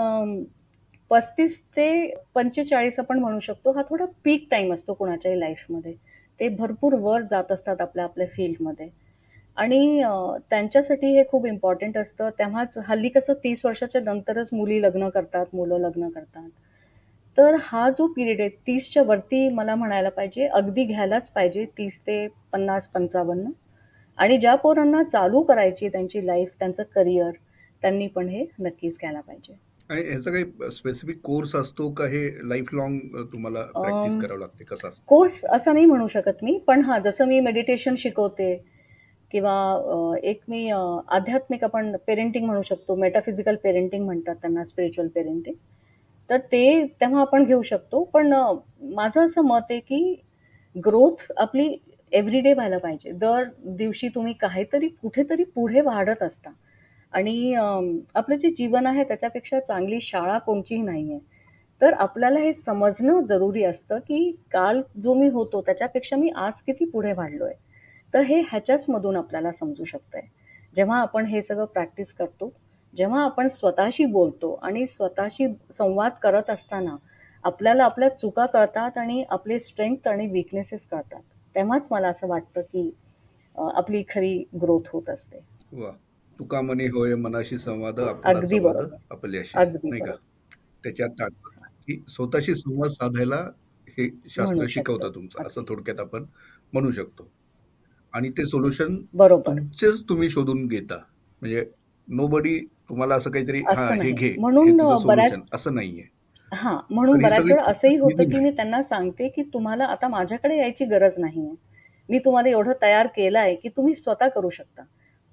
पस्तीस 1.10 1.60
ते 1.76 2.14
पंचेचाळीस 2.34 2.98
आपण 2.98 3.18
म्हणू 3.18 3.38
शकतो 3.40 3.72
हा 3.72 3.82
थोडा 3.88 4.04
पीक 4.24 4.46
टाईम 4.50 4.72
असतो 4.74 4.94
कोणाच्याही 4.94 5.38
लाईफमध्ये 5.40 5.94
ते 6.40 6.48
भरपूर 6.50 6.94
वर 7.00 7.22
जात 7.30 7.52
असतात 7.52 7.80
आपल्या 7.80 8.04
आपल्या 8.04 8.26
फील्डमध्ये. 8.26 8.88
आणि 9.56 10.02
त्यांच्यासाठी 10.50 11.14
हे 11.16 11.22
खूप 11.28 11.46
इम्पॉर्टंट 11.46 11.98
असतं. 11.98 12.30
तेव्हाच 12.38 12.78
हल्ली 12.86 13.08
कसं 13.08 13.32
तीस 13.44 13.64
वर्षाच्या 13.66 14.00
नंतरच 14.02 14.48
मुली 14.52 14.80
लग्न 14.82 15.08
करतात 15.08 15.54
मुलं 15.54 15.78
लग्न 15.80 16.08
करतात. 16.08 16.48
तर 17.38 17.56
हा 17.62 17.88
जो 17.90 18.06
पिरियड 18.06 18.40
आहे 18.40 18.48
तीसच्या 18.66 19.02
वरती 19.02 19.48
मला 19.48 19.74
म्हणायला 19.74 20.08
पाहिजे 20.08 20.46
अगदी 20.48 20.84
घ्यायलाच 20.84 21.30
पाहिजे 21.30 21.64
तीस 21.78 22.00
ते 22.00 22.26
पन्नास 22.52 22.88
पंचावन्न. 22.88 23.50
आणि 24.18 24.36
ज्या 24.38 24.54
पोरांना 24.54 25.02
चालू 25.02 25.42
करायची 25.42 25.88
त्यांची 25.88 26.26
लाईफ 26.26 26.50
त्यांचं 26.58 26.82
करिअर 26.94 27.30
त्यांनी 27.82 28.06
पण 28.06 28.28
हे 28.28 28.44
नक्कीच 28.58 28.98
घ्यायला 29.00 29.20
पाहिजे. 29.20 29.54
आणि 29.90 30.02
ह्याचा 30.02 30.30
काही 30.30 30.70
स्पेसिफिक 30.72 31.18
कोर्स 31.22 31.54
असतो 31.56 31.90
का 31.92 32.04
हे 32.06 32.28
लाईफ 32.48 32.72
लॉंग 32.72 32.98
तुम्हाला 33.32 33.62
प्रॅक्टिस 33.74 34.16
करावं 34.20 34.38
लागते? 34.40 34.64
कसं 34.64 34.88
असतं? 34.88 35.02
कोर्स 35.06 35.44
असं 35.44 35.74
नाही 35.74 35.86
म्हणू 35.86 36.06
शकत 36.08 36.42
मी 36.42 36.58
पण 36.66 36.80
हा 36.80 36.98
जसं 36.98 37.26
मी 37.28 37.40
मेडिटेशन 37.40 37.94
शिकवते 37.98 38.54
किंवा 39.30 40.16
एक 40.22 40.40
मी 40.48 40.68
आध्यात्मिक 40.70 41.64
आपण 41.64 41.96
पेरेंटिंग 42.06 42.46
म्हणू 42.46 42.62
शकतो 42.62 42.94
मेटाफिजिकल 42.94 43.56
पेरेंटिंग 43.62 44.04
म्हणतात 44.04 44.34
त्यांना 44.34 44.64
स्पिरिच्युअल 44.64 45.08
पेरेंटिंग 45.08 45.54
तर 46.30 46.38
ते 46.52 46.84
तेव्हा 47.00 47.20
आपण 47.20 47.44
घेऊ 47.44 47.62
शकतो 47.62 48.02
पण 48.04 48.32
माझं 48.94 49.24
असं 49.24 49.42
मत 49.42 49.70
आहे 49.70 49.80
की 49.80 50.14
ग्रोथ 50.76 51.32
आपली 51.36 51.76
एव्हरीडे 52.12 52.52
व्हायला 52.52 52.78
पाहिजे. 52.78 53.10
दर 53.10 53.44
दिवशी 53.76 54.08
तुम्ही 54.08 54.32
काहीतरी 54.32 54.88
कुठेतरी 55.02 55.44
पुढे 55.44 55.80
वाढत 55.80 56.22
असता. 56.22 56.50
आणि 57.14 57.54
आपलं 57.54 58.36
जे 58.36 58.50
जीवन 58.50 58.86
आहे 58.86 59.04
त्याच्यापेक्षा 59.04 59.60
चांगली 59.60 60.00
शाळा 60.00 60.38
कोणचीही 60.38 60.82
नाही 60.82 61.10
आहे 61.10 61.20
तर 61.80 61.92
आपल्याला 61.92 62.40
हे 62.40 62.52
समजणं 62.52 63.20
जरुरी 63.20 63.64
असतं 63.64 63.98
की 63.98 64.30
काल 64.52 64.80
जो 65.02 65.14
मी 65.14 65.28
होतो 65.28 65.60
त्याच्यापेक्षा 65.60 66.16
मी 66.16 66.28
आज 66.36 66.62
किती 66.62 66.84
पुढे 66.84 67.12
वाढलो 67.12 67.44
आहे 67.44 67.54
तर 68.14 68.20
हे 68.20 68.40
ह्याच्याच 68.40 68.84
मधून 68.88 69.16
आपल्याला 69.16 69.52
समजू 69.52 69.84
शकतंय. 69.84 70.20
जेव्हा 70.76 71.00
आपण 71.00 71.26
हे 71.26 71.42
सगळं 71.42 71.64
प्रॅक्टिस 71.64 72.12
करतो 72.14 72.52
जेव्हा 72.94 73.22
आपण 73.24 73.48
स्वतःशी 73.48 74.04
बोलतो 74.06 74.52
आणि 74.62 74.86
स्वतःशी 74.86 75.46
संवाद 75.72 76.12
करत 76.22 76.50
असताना 76.50 76.96
आपल्याला 77.44 77.84
आपल्या 77.84 78.08
चुका 78.10 78.46
कळतात 78.46 78.98
आणि 78.98 79.24
आपले 79.30 79.58
स्ट्रेंथ 79.60 80.08
आणि 80.08 80.26
विकनेसेस 80.26 80.86
कळतात. 80.86 81.20
तेव्हाच 81.54 81.88
मला 81.90 82.08
असं 82.08 82.28
वाटतं 82.28 82.60
की 82.62 82.90
आपली 83.56 84.02
खरी 84.08 84.36
ग्रोथ 84.62 84.88
होत 84.92 85.10
असते. 85.10 85.40
तुका 86.38 86.60
मनी 86.60 86.86
होय 86.86 87.14
मनाशी 87.14 87.58
संवाद 87.58 88.00
अगदी 88.00 88.58
आपल्याशी 89.10 89.58
नाही 89.58 90.00
का? 90.00 90.14
त्याच्यात 90.84 91.22
की 91.86 92.02
स्वतःशी 92.08 92.54
संवाद 92.54 92.90
साधायला 92.90 93.36
हे 93.88 94.08
शास्त्र 94.30 94.64
शिकवतं 94.68 95.10
तुमचं 95.14 95.46
असं 95.46 95.62
थोडक्यात 95.68 96.00
आपण 96.00 96.24
म्हणू 96.72 96.90
शकतो. 96.90 97.28
आणि 98.14 98.28
ते 98.30 98.46
सोल्युशन 98.46 98.96
तुमचेच 99.20 100.02
तुम्ही 100.08 100.28
शोधून 100.28 100.66
घेता. 100.66 100.96
म्हणजे 101.42 101.64
नो 102.08 102.26
बडी 102.26 102.58
तुम्हाला 102.88 103.14
असं 103.14 103.30
काहीतरी 103.30 103.62
हे 104.02 104.10
घे 104.10 104.34
म्हणून 104.38 104.80
असं 105.54 105.74
नाहीये. 105.74 106.08
हा 106.52 106.78
म्हणून 106.90 107.22
बऱ्याच 107.22 107.42
वेळा 107.42 107.62
असंही 107.64 107.96
होतं 107.96 108.30
की 108.30 108.40
मी 108.40 108.50
त्यांना 108.50 108.82
सांगते 108.82 109.28
की 109.28 109.42
तुम्हाला 109.42 109.84
आता 109.84 110.08
माझ्याकडे 110.08 110.58
यायची 110.58 110.84
गरज 110.84 111.14
नाहीये. 111.18 111.54
मी 112.08 112.18
तुम्हाला 112.18 112.48
एवढं 112.48 112.72
तयार 112.82 113.06
केलं 113.06 113.38
आहे 113.38 113.54
की 113.54 113.68
तुम्ही 113.68 113.94
स्वतः 113.94 114.28
करू 114.28 114.50
शकता. 114.50 114.82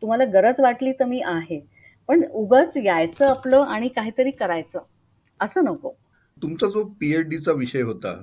तुम्हाला 0.02 0.26
गरज 0.26 0.62
वाटली 0.62 0.92
तर 0.92 1.06
मी 1.06 1.22
आहे 1.26 1.60
पण 2.08 2.24
उगाच 2.32 2.78
यायचं 2.78 3.28
आपलं 3.28 3.64
आणि 3.68 3.88
काहीतरी 3.88 4.32
करायचं 4.32 4.82
असं 5.40 5.64
नको 5.64 5.92
तुमचा 6.42 6.68
जो 6.68 6.84
पी-एच-डीचा 7.00 7.52
विषय 7.52 7.82
होता, 7.82 8.22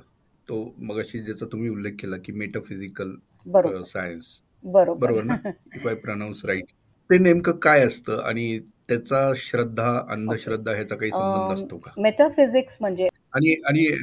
तो 0.48 0.74
मगाशी 0.78 1.18
ज्याचा 1.18 1.46
तुम्ही 1.46 1.68
उल्लेख 1.68 1.92
केला, 1.92 2.16
की 2.24 2.32
मेटाफिजिकल. 2.32 3.82
सायन्स. 3.82 4.24
बरोबर. 4.64 5.06
बरोबर 5.06 5.22
ना? 5.22 5.36
If 5.74 5.86
I 5.86 5.94
pronounce 5.94 6.44
right. 6.44 6.64
ते 7.10 7.18
नेमकं 7.18 7.52
काय 7.52 7.86
असतं 7.86 8.18
आणि 8.18 8.58
त्याचा 8.58 9.32
श्रद्धा, 9.36 10.02
अंधश्रद्धा 10.10 10.72
ह्याचा 10.72 10.96
काही 10.96 11.10
संबंध 11.10 11.52
असतो 11.52 11.78
का? 11.78 11.90
मेटाफिजिक्स 11.98 12.78
म्हणजे 12.80 13.08
आणि 13.34 13.62
आणि 13.64 13.96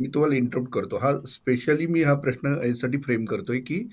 मी 0.00 0.08
तुम्हाला 0.08 0.34
इंटरप्ट 0.34 0.68
करतो. 0.68 0.96
हा 0.96 1.12
स्पेशली 1.28 1.86
मी 1.86 2.02
हा 2.02 2.14
प्रश्न 2.14 2.60
यासाठी 2.64 2.98
फ्रेम 2.98 3.24
करतोय, 3.24 3.60
की 3.60 3.88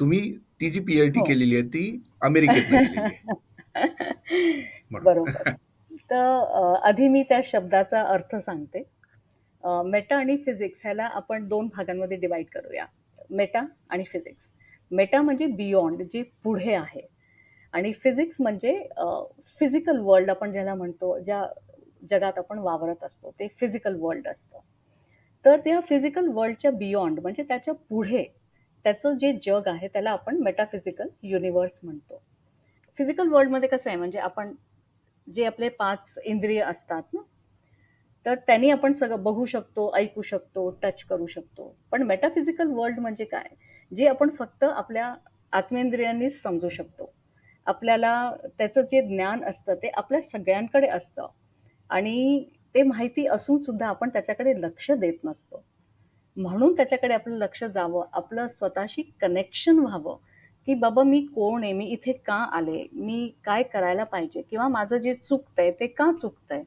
तुम्ही 0.00 0.36
ती 0.60 0.70
जी 0.70 0.80
पी-एच-डी 0.80 1.18
हो. 1.20 1.24
केलेली 1.24 1.56
आहे 1.56 1.66
ती 1.68 1.82
आहे. 2.94 3.18
बरोबर. 4.94 5.50
तर 6.10 6.76
आधी 6.84 7.08
मी 7.08 7.22
त्या 7.22 7.40
शब्दाचा 7.44 8.02
अर्थ 8.02 8.36
सांगते. 8.36 8.82
मेटा 9.64 10.16
आणि 10.16 10.36
फिजिक्स 10.36 10.80
ह्याला 10.84 11.04
आपण 11.04 11.46
दोन 11.48 11.66
भागांमध्ये 11.66 12.16
डिवाइड 12.16 12.46
करूया. 12.54 12.84
मेटा 13.30 13.64
आणि 13.90 14.04
फिजिक्स. 14.04 14.52
मेटा 14.90 15.20
म्हणजे 15.22 15.46
बियॉन्ड 15.46 16.02
जे 16.02 16.22
पुढे 16.44 16.74
आहे 16.74 17.06
आणि 17.74 17.92
फिजिक्स 17.92 18.36
म्हणजे 18.40 18.72
फिजिकल 19.60 19.98
वर्ल्ड 19.98 20.30
आपण 20.30 20.52
ज्याला 20.52 20.74
म्हणतो, 20.74 21.18
ज्या 21.18 21.44
जगात 22.10 22.38
आपण 22.38 22.58
वावरत 22.58 23.04
असतो 23.04 23.30
ते 23.30 23.46
फिजिकल 23.60 23.96
वर्ल्ड 24.00 24.28
असतं. 24.28 24.58
तर 25.44 25.56
त्या 25.56 25.80
फिजिकल 25.80 26.28
वर्ल्डच्या 26.28 26.70
बियॉन्ड 26.70 27.20
म्हणजे 27.20 27.42
त्याच्या 27.42 27.74
पुढे 27.88 28.24
त्याचं 28.84 29.18
जे 29.18 29.32
जग 29.32 29.62
आहे 29.66 29.88
त्याला 29.88 30.10
आपण 30.10 30.36
मेटाफिजिकल 30.36 31.08
युनिव्हर्स 31.22 31.80
म्हणतो. 31.82 32.22
फिजिकल 32.98 33.28
वर्ल्डमध्ये 33.28 33.68
कसं 33.68 33.90
आहे 33.90 33.96
म्हणजे 33.96 34.18
आपण 34.18 34.54
जे 35.32 35.44
आपले 35.44 35.68
पाच 35.68 36.18
इंद्रिय 36.24 36.60
असतात 36.60 37.02
ना, 37.12 37.20
तर 38.26 38.34
त्यांनी 38.34 38.70
आपण 38.70 38.92
सगळं 38.92 39.22
बघू 39.22 39.44
शकतो, 39.44 39.92
ऐकू 39.94 40.22
शकतो, 40.22 40.70
टच 40.82 41.04
करू 41.04 41.26
शकतो. 41.26 41.76
पण 41.90 42.02
मेटाफिजिकल 42.02 42.66
वर्ल्ड 42.66 42.98
म्हणजे 42.98 43.24
काय? 43.24 43.54
जे 43.96 44.06
आपण 44.06 44.30
फक्त 44.30 44.64
आपल्या 44.64 45.14
आत्मेंद्रियांनीच 45.52 46.42
समजू 46.42 46.68
शकतो. 46.68 47.12
आपल्याला 47.66 48.32
त्याचं 48.58 48.80
जे 48.80 49.02
ज्ञान 49.02 49.44
असतं 49.44 49.74
ते 49.74 49.88
आपल्या 49.88 50.20
सगळ्यांकडे 50.20 50.88
असतं 50.88 51.26
आणि 51.90 52.44
ते 52.74 52.82
माहिती 52.82 53.26
असून 53.26 53.58
सुद्धा 53.58 53.86
आपण 53.86 54.08
त्याच्याकडे 54.08 54.60
लक्ष 54.60 54.90
देत 54.90 55.18
नसतो. 55.24 55.64
म्हणून 56.36 56.76
त्याच्याकडे 56.76 57.14
आपलं 57.14 57.36
लक्ष 57.36 57.64
जावं, 57.64 58.04
आपलं 58.12 58.48
स्वतःशी 58.48 59.02
कनेक्शन 59.20 59.78
व्हावं, 59.78 60.16
की 60.66 60.74
बाबा 60.74 61.02
मी 61.02 61.20
कोण 61.34 61.64
आहे? 61.64 61.72
मी 61.72 61.84
इथे 61.84 62.12
का 62.12 62.34
आले? 62.34 62.86
मी 62.92 63.30
काय 63.44 63.62
करायला 63.62 64.04
पाहिजे? 64.04 64.42
किंवा 64.42 64.68
माझं 64.68 64.96
जे 64.96 65.14
चुकतंय 65.14 65.70
ते 65.70 65.86
का 65.86 66.10
चुकतंय? 66.20 66.62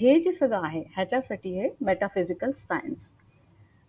हे 0.00 0.18
जे 0.20 0.32
सगळं 0.32 0.60
आहे 0.64 0.82
ह्याच्यासाठी 0.94 1.50
हे 1.60 1.68
मेटाफिजिकल 1.80 2.52
सायन्स. 2.52 3.14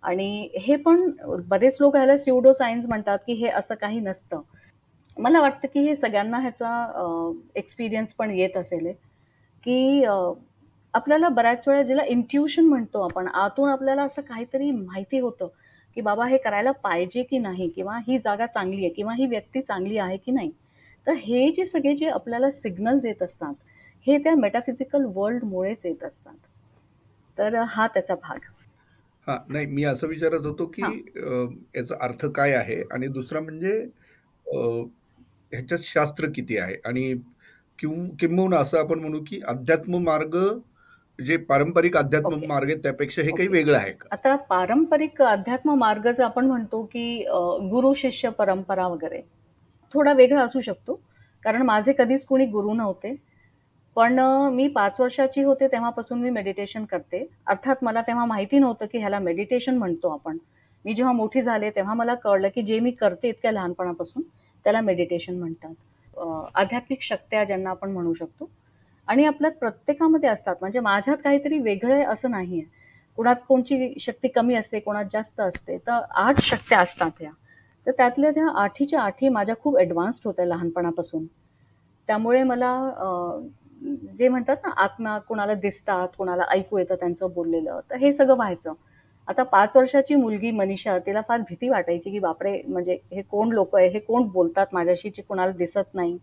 आणि 0.03 0.49
हे 0.55 0.75
पण 0.75 1.11
बरेच 1.47 1.77
लोक 1.81 1.95
ह्याला 1.95 2.17
स्युडो 2.17 2.53
सायन्स 2.53 2.85
म्हणतात, 2.85 3.19
की 3.27 3.33
हे 3.33 3.47
असं 3.47 3.75
काही 3.75 3.99
नसतं. 3.99 4.41
मला 5.17 5.41
वाटतं, 5.41 5.67
की 5.73 5.79
हे 5.79 5.95
सगळ्यांना 5.95 6.39
ह्याचा 6.39 7.31
एक्सपिरियन्स 7.55 8.13
पण 8.13 8.31
येत 8.31 8.57
असेल 8.57 8.91
की 9.63 10.03
आपल्याला 10.97 11.29
बऱ्याच 11.29 11.67
वेळा 11.67 11.81
ज्याला 11.81 12.03
इंट्युशन 12.05 12.65
म्हणतो 12.65 13.01
आपण, 13.03 13.27
आतून 13.27 13.69
आपल्याला 13.69 14.03
असं 14.03 14.21
काहीतरी 14.21 14.71
माहिती 14.71 15.19
होतं, 15.19 15.47
की 15.97 16.01
बाबा 16.01 16.25
हे 16.27 16.37
करायला 16.37 16.71
पाहिजे 16.73 17.23
की 17.23 17.37
नाही 17.39 17.67
किंवा 17.69 17.97
ही 18.07 18.17
जागा 18.19 18.45
चांगली 18.45 18.85
आहे 18.85 18.93
किंवा 18.93 19.13
ही 19.13 19.27
व्यक्ती 19.27 19.61
चांगली 19.61 19.97
आहे 19.97 20.17
की 20.17 20.31
नाही. 20.31 20.51
तर 21.07 21.13
हे 21.17 21.49
जे 21.51 21.65
सगळे 21.65 21.95
जे 21.95 22.07
आपल्याला 22.09 22.49
सिग्नल्स 22.51 23.05
येत 23.05 23.23
असतात, 23.23 23.53
हे 24.07 24.17
त्या 24.23 24.35
मेटाफिजिकल 24.35 25.05
वर्ल्डमुळेच 25.15 25.85
येत 25.85 26.03
असतात. 26.03 26.35
तर 27.37 27.55
हा 27.67 27.87
त्याचा 27.87 28.15
भाग. 28.15 28.39
हां, 29.27 29.37
नाही 29.47 29.65
मी 29.65 29.83
असं 29.83 30.07
विचारत 30.07 30.45
होतो, 30.45 30.65
की 30.67 30.81
याचा 31.75 31.95
अर्थ 32.01 32.25
काय 32.35 32.53
आहे? 32.53 32.81
आणि 32.91 33.07
दुसरा 33.09 33.39
म्हणजे 33.39 33.73
ह्याच्यात 34.45 35.79
शास्त्र 35.83 36.29
किती 36.35 36.57
आहे? 36.57 36.75
आणि 36.85 37.13
किंबहुना 37.79 38.57
असं 38.57 38.77
आपण 38.77 38.99
म्हणू, 38.99 39.23
की 39.27 39.39
अध्यात्म 39.47 39.97
मार्ग 40.03 40.37
जे 41.19 41.37
पारंपरिक 41.37 41.95
अध्यात्म. 41.97 42.35
मार्ग 42.47 42.69
आहे 42.69 42.77
त्यापेक्षा 42.77 43.21
हे 43.21 43.29
काही 43.29 43.47
वेगळं 43.49 43.77
आहे 43.77 43.91
का? 43.91 44.07
आता 44.11 44.35
पारंपरिक 44.49 45.21
अध्यात्म 45.21 45.73
मार्ग 45.75 46.07
जे 46.07 46.23
आपण 46.23 46.45
म्हणतो, 46.45 46.83
की 46.83 47.23
गुरु 47.71 47.93
शिष्य 47.93 48.29
परंपरा 48.29 48.87
वगैरे, 48.87 49.21
थोडा 49.93 50.13
वेगळा 50.13 50.41
असू 50.41 50.61
शकतो. 50.61 50.99
कारण 51.43 51.61
माझे 51.61 51.93
कधीच 51.97 52.25
कोणी 52.25 52.45
गुरु 52.45 52.73
नव्हते. 52.73 53.15
पण 53.95 54.19
मी 54.53 54.67
पाच 54.67 54.99
वर्षाची 55.01 55.43
होते 55.43 55.67
तेव्हापासून 55.67 56.19
मी 56.21 56.29
मेडिटेशन 56.29 56.85
करते. 56.85 57.25
अर्थात 57.47 57.83
मला 57.83 58.01
तेव्हा 58.01 58.25
माहिती 58.25 58.59
नव्हतं, 58.59 58.85
की 58.85 58.97
ह्याला 58.97 59.19
मेडिटेशन 59.19 59.77
म्हणतो 59.77 60.09
आपण. 60.09 60.37
मी 60.85 60.93
जेव्हा 60.93 61.13
मोठी 61.13 61.41
झाले 61.41 61.69
तेव्हा 61.69 61.93
मला 61.93 62.15
कळलं, 62.15 62.47
की 62.55 62.61
जे 62.61 62.79
मी 62.79 62.91
करते 62.91 63.29
इतक्या 63.29 63.51
लहानपणापासून 63.51 64.23
त्याला 64.63 64.81
मेडिटेशन 64.81 65.39
म्हणतात. 65.39 65.73
आध्यात्मिक 66.55 67.01
शक्त्या 67.01 67.43
ज्यांना 67.43 67.69
आपण 67.69 67.91
म्हणू 67.91 68.13
शकतो. 68.13 68.49
आणि 69.07 69.25
आपल्यात 69.25 69.51
प्रत्येकामध्ये 69.51 70.29
असतात. 70.29 70.55
म्हणजे 70.61 70.79
माझ्यात 70.79 71.17
काहीतरी 71.23 71.59
वेगळं 71.59 71.93
आहे 71.93 72.03
असं 72.03 72.31
नाहीये. 72.31 72.63
कुणात 73.17 73.35
कोणची 73.47 73.93
शक्ती 73.99 74.27
कमी 74.27 74.55
असते, 74.55 74.79
कोणात 74.79 75.05
जास्त 75.13 75.39
असते. 75.39 75.77
तर 75.77 75.99
आठ 76.15 76.39
शक्त्या 76.41 76.79
असतात 76.79 77.11
ह्या. 77.19 77.31
तर 77.87 77.91
त्यातल्या 77.91 78.31
त्या 78.31 78.47
आठीच्या 78.61 79.01
आठी 79.01 79.29
माझ्या 79.29 79.55
खूप 79.55 79.77
ॲडव्हान्स्ड 79.77 80.21
होत्या 80.25 80.45
लहानपणापासून. 80.45 81.25
त्यामुळे 82.09 82.43
मला 82.43 82.71
जे 84.19 84.27
म्हणतात 84.27 84.57
ना 84.65 84.69
आत्मा 84.83 85.17
कोणाला 85.19 85.53
दिसतात, 85.53 86.07
कोणाला 86.17 86.43
ऐकू 86.49 86.77
येतं 86.77 86.95
त्यांचं 86.95 87.33
बोललेलं. 87.33 87.79
तर 87.91 87.95
हे 87.95 88.13
सगळं 88.13 88.35
व्हायचं. 88.35 88.73
आता 89.27 89.43
पाच 89.43 89.77
वर्षाची 89.77 90.15
मुलगी 90.15 90.51
मनीषा 90.51 90.97
तिला 90.99 91.21
फार 91.27 91.39
भीती 91.39 91.69
वाटायची, 91.69 92.11
की 92.11 92.19
बापरे! 92.19 92.61
म्हणजे 92.67 92.97
हे 93.13 93.21
कोण 93.21 93.49
लोक 93.49 93.75
आहे? 93.75 93.87
हे 93.87 93.99
कोण 93.99 94.27
बोलतात 94.27 94.67
माझ्याशी 94.73 95.09
जे 95.09 95.21
कोणाला 95.21 95.51
दिसत 95.51 95.93
नाही. 95.93 96.17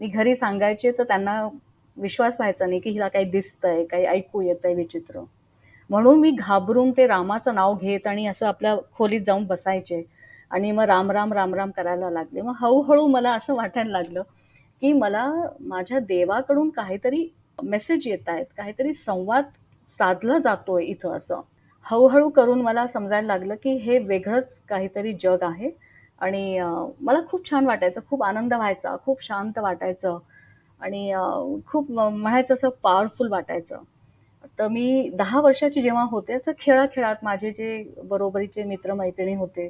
मी 0.00 0.06
घरी 0.06 0.34
सांगायचे 0.36 0.90
तर 0.98 1.04
त्यांना 1.04 1.48
विश्वास 1.96 2.36
व्हायचा 2.38 2.66
नाही, 2.66 2.80
की 2.80 2.90
हिला 2.90 3.08
काही 3.08 3.24
दिसतंय, 3.24 3.84
काही 3.84 4.04
ऐकू 4.04 4.40
येतंय 4.40 4.74
विचित्र. 4.74 5.20
म्हणून 5.90 6.20
मी 6.20 6.30
घाबरून 6.30 6.90
ते 6.90 7.06
रामाचं 7.06 7.54
नाव 7.54 7.74
घेत 7.74 8.06
आणि 8.06 8.26
असं 8.26 8.46
आपल्या 8.46 8.76
खोलीत 8.98 9.20
जाऊन 9.26 9.44
बसायचे 9.44 10.02
आणि 10.50 10.72
मग 10.72 10.84
राम, 10.84 11.10
राम, 11.10 11.32
राम, 11.32 11.54
राम 11.54 11.70
करायला 11.70 12.10
लागले. 12.10 12.40
मग 12.40 12.52
हळूहळू 12.60 13.06
मला 13.06 13.32
असं 13.32 13.54
वाटायला 13.54 13.90
लागलं, 13.90 14.22
की 14.80 14.92
मला 14.92 15.32
माझ्या 15.60 15.98
देवाकडून 15.98 16.70
काहीतरी 16.70 17.28
मेसेज 17.62 18.06
येत 18.06 18.28
आहेत, 18.28 18.46
काहीतरी 18.56 18.92
संवाद 18.92 19.44
साधला 19.88 20.38
जातोय 20.38 20.84
इथं 20.84 21.16
असं. 21.16 21.40
हळूहळू 21.82 22.28
करून 22.28 22.62
मला 22.62 22.86
समजायला 22.86 23.26
लागलं, 23.26 23.54
की 23.54 23.70
हे 23.70 23.98
वेगळंच 23.98 24.60
काहीतरी 24.68 25.12
जग 25.12 25.36
आहे 25.42 25.70
आणि 26.20 26.60
मला 27.00 27.20
खूप 27.30 27.50
छान 27.50 27.66
वाटायचं, 27.66 28.00
खूप 28.10 28.22
आनंद 28.22 28.54
व्हायचा, 28.54 28.96
खूप 29.04 29.22
शांत 29.22 29.58
वाटायचं. 29.58 30.18
आणि 30.80 31.12
खूप 31.66 31.90
म्हणायचं 31.90 32.54
असं 32.54 32.68
पॉवरफुल 32.82 33.28
वाटायचं. 33.30 33.78
तर 34.58 34.68
मी 34.68 35.08
दहा 35.14 35.40
वर्षाची 35.40 35.82
जेव्हा 35.82 36.04
होते, 36.10 36.32
असं 36.34 36.52
खेळात-खेळात 36.60 37.16
माझे 37.22 37.50
जे 37.52 37.82
बरोबरीचे 38.04 38.64
मित्र-मैत्रिणी 38.64 39.34
होते, 39.34 39.68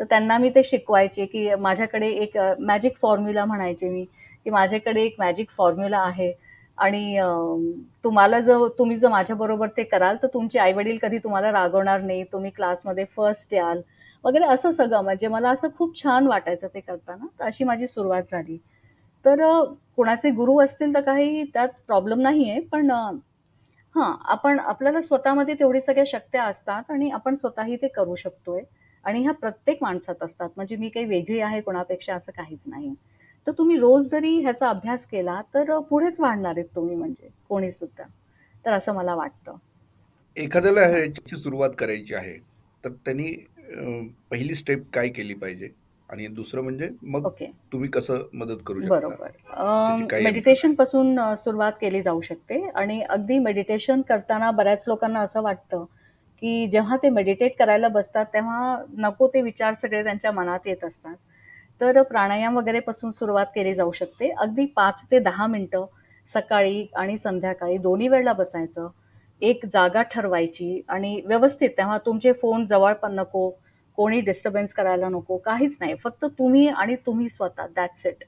तर 0.00 0.04
त्यांना 0.04 0.38
मी 0.38 0.50
ते 0.50 0.62
शिकवायचे, 0.64 1.26
की 1.26 1.48
माझ्याकडे 1.56 2.08
एक 2.16 2.36
मॅजिक 2.60 2.96
फॉर्म्युला 2.98 3.44
म्हणायचे 3.44 3.88
मी, 3.88 4.04
की 4.46 4.50
माझ्याकडे 4.50 5.02
एक 5.02 5.14
मॅजिक 5.18 5.50
फॉर्म्युला 5.50 5.98
आहे 6.00 6.32
आणि 6.78 7.18
तुम्हाला 8.04 8.40
जर 8.40 8.66
तुम्ही 8.78 8.96
जर 8.98 9.08
माझ्याबरोबर 9.08 9.68
ते 9.76 9.82
कराल, 9.84 10.16
तर 10.22 10.26
तुमचे 10.34 10.58
आई-वडील 10.58 10.98
कधी 11.02 11.18
तुम्हाला 11.18 11.50
रागवणार 11.52 12.00
नाही. 12.02 12.24
तुम्ही 12.32 12.50
क्लासमध्ये 12.50 13.04
फर्स्ट 13.16 13.54
याल 13.54 13.80
वगैरे 14.24 14.44
असं 14.46 14.70
सगळं. 14.72 15.00
म्हणजे 15.02 15.28
मला 15.28 15.50
असं 15.50 15.68
खूप 15.78 15.96
छान 16.02 16.26
वाटायचं 16.26 16.68
ते 16.74 16.80
करताना. 16.80 17.26
तर 17.38 17.44
अशी 17.44 17.64
माझी 17.64 17.86
सुरुवात 17.86 18.22
झाली. 18.30 18.58
तर 19.24 19.40
कोणाचे 19.96 20.30
गुरु 20.30 20.58
असतील 20.60 20.94
तर 20.94 21.00
काही 21.00 21.44
त्यात 21.44 21.68
प्रॉब्लेम 21.86 22.20
नाहीये. 22.20 22.58
पण 22.62 22.90
हां, 23.94 24.12
आपण 24.24 24.58
आपल्याला 24.58 25.00
स्वतःमध्ये 25.02 25.54
तेवढी 25.54 25.80
सगळ्या 25.80 26.04
शक्त्या 26.06 26.44
असतात 26.44 26.90
आणि 26.90 27.10
आपण 27.10 27.34
स्वतःही 27.34 27.76
ते 27.76 27.88
करू 27.88 28.14
शकतोय 28.14 28.62
आणि 29.04 29.22
ह्या 29.22 29.32
प्रत्येक 29.32 29.78
माणसात 29.82 30.22
असतात. 30.22 30.48
म्हणजे 30.56 30.76
मी 30.76 30.88
काही 30.88 31.06
वेगळी 31.06 31.40
आहे 31.40 31.60
कोणापेक्षा 31.60 32.14
असं 32.14 32.32
काहीच 32.32 32.64
नाही. 32.66 32.92
तर 33.46 33.52
तुम्ही 33.58 33.76
रोज 33.78 34.08
जरी 34.10 34.38
ह्याचा 34.40 34.68
अभ्यास 34.68 35.06
केला, 35.06 35.40
तर 35.54 35.78
पुढेच 35.80 36.20
वाढणार 36.20 36.56
आहेत 36.56 36.74
तुम्ही 36.76 36.96
म्हणजे 36.96 37.28
कोणी 37.48 37.70
सुद्धा. 37.70 38.04
तर 38.64 38.72
असं 38.72 38.94
मला 38.94 39.14
वाटतं. 39.14 39.56
एखाद्याला 40.36 40.80
ह्याची 40.80 41.36
सुरुवात 41.36 41.70
करायची 41.78 42.14
आहे, 42.14 42.36
तर 42.84 42.92
त्यांनी 43.04 43.32
पहिली 44.30 44.54
स्टेप 44.54 44.84
काय 44.92 45.08
केली 45.08 45.34
पाहिजे? 45.34 45.68
आणि 46.10 46.26
दुसरं 46.26 46.62
म्हणजे 46.62 46.88
मग 47.02 47.26
okay. 47.26 47.50
तुम्ही 47.72 47.88
कसं 47.88 48.22
मदत 48.34 48.62
करू 48.66 48.80
शकता? 48.80 48.98
बरोबर. 48.98 50.20
मेडिटेशनपासून 50.22 51.18
सुरुवात 51.34 51.72
केली 51.80 52.02
जाऊ 52.02 52.20
शकते. 52.20 52.60
आणि 52.74 53.00
अगदी 53.00 53.38
मेडिटेशन 53.38 54.00
करताना 54.00 54.50
बऱ्याच 54.50 54.84
लोकांना 54.88 55.20
असं 55.20 55.42
वाटतं 55.42 55.84
की 56.42 56.66
जेव्हा 56.66 56.96
ते 56.96 57.08
मेडिटेट 57.10 57.56
करायला 57.58 57.88
बसतात 57.88 58.26
तेव्हा 58.34 58.76
नको 58.98 59.28
ते 59.28 59.42
विचार 59.42 59.74
सगळे 59.74 60.02
त्यांच्या 60.04 60.32
मनात 60.32 60.66
येत 60.66 60.84
असतात. 60.84 61.14
तर 61.80 62.02
प्राणायाम 62.02 62.56
वगैरे 62.56 62.80
पासून 62.80 63.10
सुरुवात 63.10 63.46
केली 63.54 63.74
जाऊ 63.74 63.92
शकते. 63.92 64.30
अगदी 64.30 64.66
पाच 64.66 65.04
ते 65.10 65.18
दहा 65.18 65.46
मिनटं 65.46 65.86
सकाळी 66.28 66.86
आणि 66.96 67.18
संध्याकाळी 67.18 67.78
दोन्ही 67.78 68.08
वेळेला 68.08 68.32
बसायचं. 68.32 68.88
एक 69.42 69.66
जागा 69.66 70.02
ठरवायची 70.02 70.80
आणि 70.88 71.20
व्यवस्थित 71.26 71.70
तेव्हा 71.70 71.98
तुमचे 71.98 72.32
फोन 72.32 72.66
जवळ 72.66 72.92
पण 72.92 73.14
नको 73.14 73.50
कोणी 73.98 74.20
डिस्टर्बन्स 74.20 74.74
करायला 74.74 75.08
नको 75.08 75.36
काहीच 75.44 75.76
नाही. 75.80 75.94
फक्त 76.04 76.24
तुम्ही 76.38 76.66
आणि 76.68 76.96
तुम्ही 77.06 77.28
स्वतः 77.28 77.66
दॅट्स 77.76 78.06
इट 78.06 78.24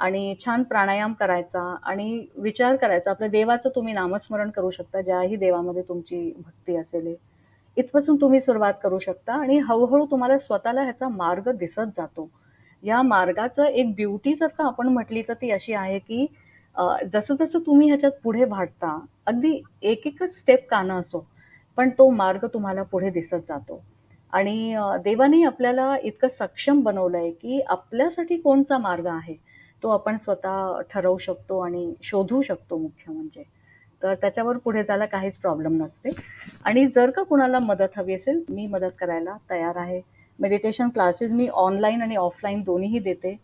आणि 0.00 0.34
छान 0.44 0.62
प्राणायाम 0.62 1.12
करायचा 1.12 1.62
आणि 1.82 2.26
विचार 2.36 2.76
करायचा. 2.76 3.10
आपल्या 3.10 3.28
देवाचं 3.28 3.70
तुम्ही 3.74 3.94
नामस्मरण 3.94 4.50
करू 4.50 4.70
शकता 4.70 5.00
ज्याही 5.00 5.36
देवामध्ये 5.36 5.82
तुमची 5.88 6.20
भक्ती 6.36 6.76
असेल. 6.76 7.14
इथपासून 7.76 8.16
तुम्ही 8.20 8.40
सुरुवात 8.40 8.74
करू 8.82 8.98
शकता 8.98 9.34
आणि 9.34 9.58
हळूहळू 9.58 10.06
तुम्हाला 10.10 10.38
स्वतःला 10.38 10.82
ह्याचा 10.82 11.08
मार्ग 11.08 11.50
दिसत 11.50 11.96
जातो. 11.96 12.28
या 12.82 13.02
मार्गाचं 13.02 13.64
एक 13.64 13.94
ब्युटी 13.94 14.34
जर 14.34 14.48
का 14.58 14.66
आपण 14.66 14.88
म्हटली 14.88 15.22
तर 15.28 15.34
ती 15.42 15.50
अशी 15.50 15.72
आहे 15.74 15.98
की 15.98 16.26
जसं 17.12 17.34
जसं 17.36 17.58
तुम्ही 17.66 17.86
ह्याच्यात 17.88 18.12
पुढे 18.24 18.44
वाढता 18.44 18.98
अगदी 19.26 19.60
एक 19.82 20.06
एकच 20.06 20.38
स्टेप 20.38 20.66
कानं 20.70 21.00
असो 21.00 21.26
पण 21.78 21.90
तो 21.98 22.08
मार्ग 22.10 22.46
तुम्हाला 22.54 22.82
पुढे 22.82 23.10
दिसत 23.10 23.48
जातो. 23.48 23.82
आणि 24.32 24.76
देवाने 25.04 25.42
आपल्याला 25.42 25.96
इतकं 26.02 26.28
सक्षम 26.28 26.80
बनवलंय 26.80 27.30
की 27.30 27.60
आपल्यासाठी 27.60 28.36
कोणचा 28.36 28.78
मार्ग 28.78 29.06
आहे 29.06 29.34
तो 29.82 29.88
आपण 29.88 30.16
स्वतः 30.16 30.80
ठरवू 30.90 31.18
शकतो 31.18 31.58
आणि 31.58 31.92
शोधू 32.02 32.42
शकतो 32.42 32.76
मुख्य 32.76 33.12
म्हणजे. 33.12 33.42
तर 34.02 34.14
त्याच्यावर 34.14 34.56
पुढे 34.56 34.82
जायला 34.84 35.06
काहीच 35.06 35.38
प्रॉब्लेम 35.38 35.76
नसते. 35.82 36.10
आणि 36.64 36.86
जर 36.86 37.10
का 37.10 37.22
कुणाला 37.22 37.58
मदत 37.58 37.98
हवी 37.98 38.14
असेल 38.14 38.42
मी 38.48 38.66
मदत 38.66 38.90
करायला 39.00 39.36
तयार 39.50 39.76
आहे. 39.76 40.00
मेडिटेशन 40.38 40.88
क्लासेस 40.88 41.32
मी 41.32 41.48
ऑनलाईन 41.48 42.02
आणि 42.02 42.16
ऑफलाईन 42.16 42.62
दोन्हीही 42.62 42.98
देते. 42.98 43.36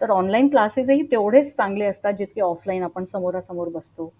तर 0.00 0.10
ऑनलाईन 0.10 0.48
क्लासेसही 0.48 1.02
तेवढेच 1.02 1.56
चांगले 1.56 1.84
असतात 1.84 2.12
जितके 2.12 2.40
ऑफलाईन 2.40 2.82
आपण 2.82 3.04
समोरासमोर 3.04 3.68
बसतो. 3.68 4.12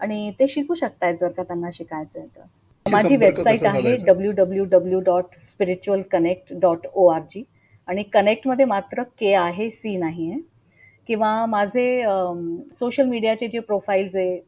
आणि 0.00 0.32
ते 0.40 0.48
शिकू 0.48 0.74
शकतायत 0.74 1.16
जर 1.20 1.28
का 1.28 1.42
त्यांना 1.42 1.68
शिकायचं 1.72 2.18
आहे 2.18 2.28
तर. 2.28 2.42
माझी 2.86 3.16
वेबसाईट 3.16 3.64
आहे 3.66 3.96
W 3.96 4.30
W 4.32 4.64
W 4.70 5.00
dot 5.00 5.34
spiritual 5.44 6.02
connect 6.12 6.52
dot 6.60 6.86
O 6.86 7.06
R 7.08 7.20
G 7.30 7.42
आणि 7.88 8.02
कनेक्टमध्ये 8.12 8.64
मात्र 8.64 9.02
के 9.18 9.32
आहे 9.34 9.70
सी 9.70 9.96
नाही 9.96 10.30
आहे. 10.30 10.40
किंवा 11.08 11.46
माझे 11.46 12.02
सोशल 12.72 13.06
मीडियाचे 13.06 13.48
जे 13.48 13.58
प्रोफाईल्स 13.60 14.16
आहे 14.16 14.40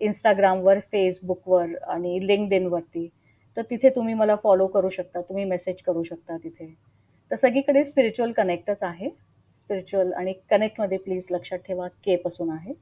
इंस्टाग्रामवर 0.00 0.78
फेसबुकवर 0.92 1.74
आणि 1.90 2.26
लिंकड 2.26 2.52
इनवरती 2.52 3.08
तर 3.56 3.62
तिथे 3.70 3.90
तुम्ही 3.96 4.14
मला 4.14 4.36
फॉलो 4.42 4.66
करू 4.66 4.88
शकता 4.88 5.20
तुम्ही 5.20 5.44
मेसेज 5.44 5.82
करू 5.86 6.02
शकता 6.02 6.36
तिथे. 6.44 6.66
तर 7.30 7.36
सगळीकडे 7.36 7.84
स्पिरिच्युअल 7.84 8.32
कनेक्टच 8.32 8.82
आहे. 8.82 9.08
स्पिरिच्युअल 9.58 10.12
आणि 10.12 10.32
कनेक्टमध्ये 10.50 10.98
प्लीज 10.98 11.26
लक्षात 11.30 11.58
ठेवा 11.66 11.88
के 12.04 12.16
पासून 12.16 12.50
आहे. 12.50 12.72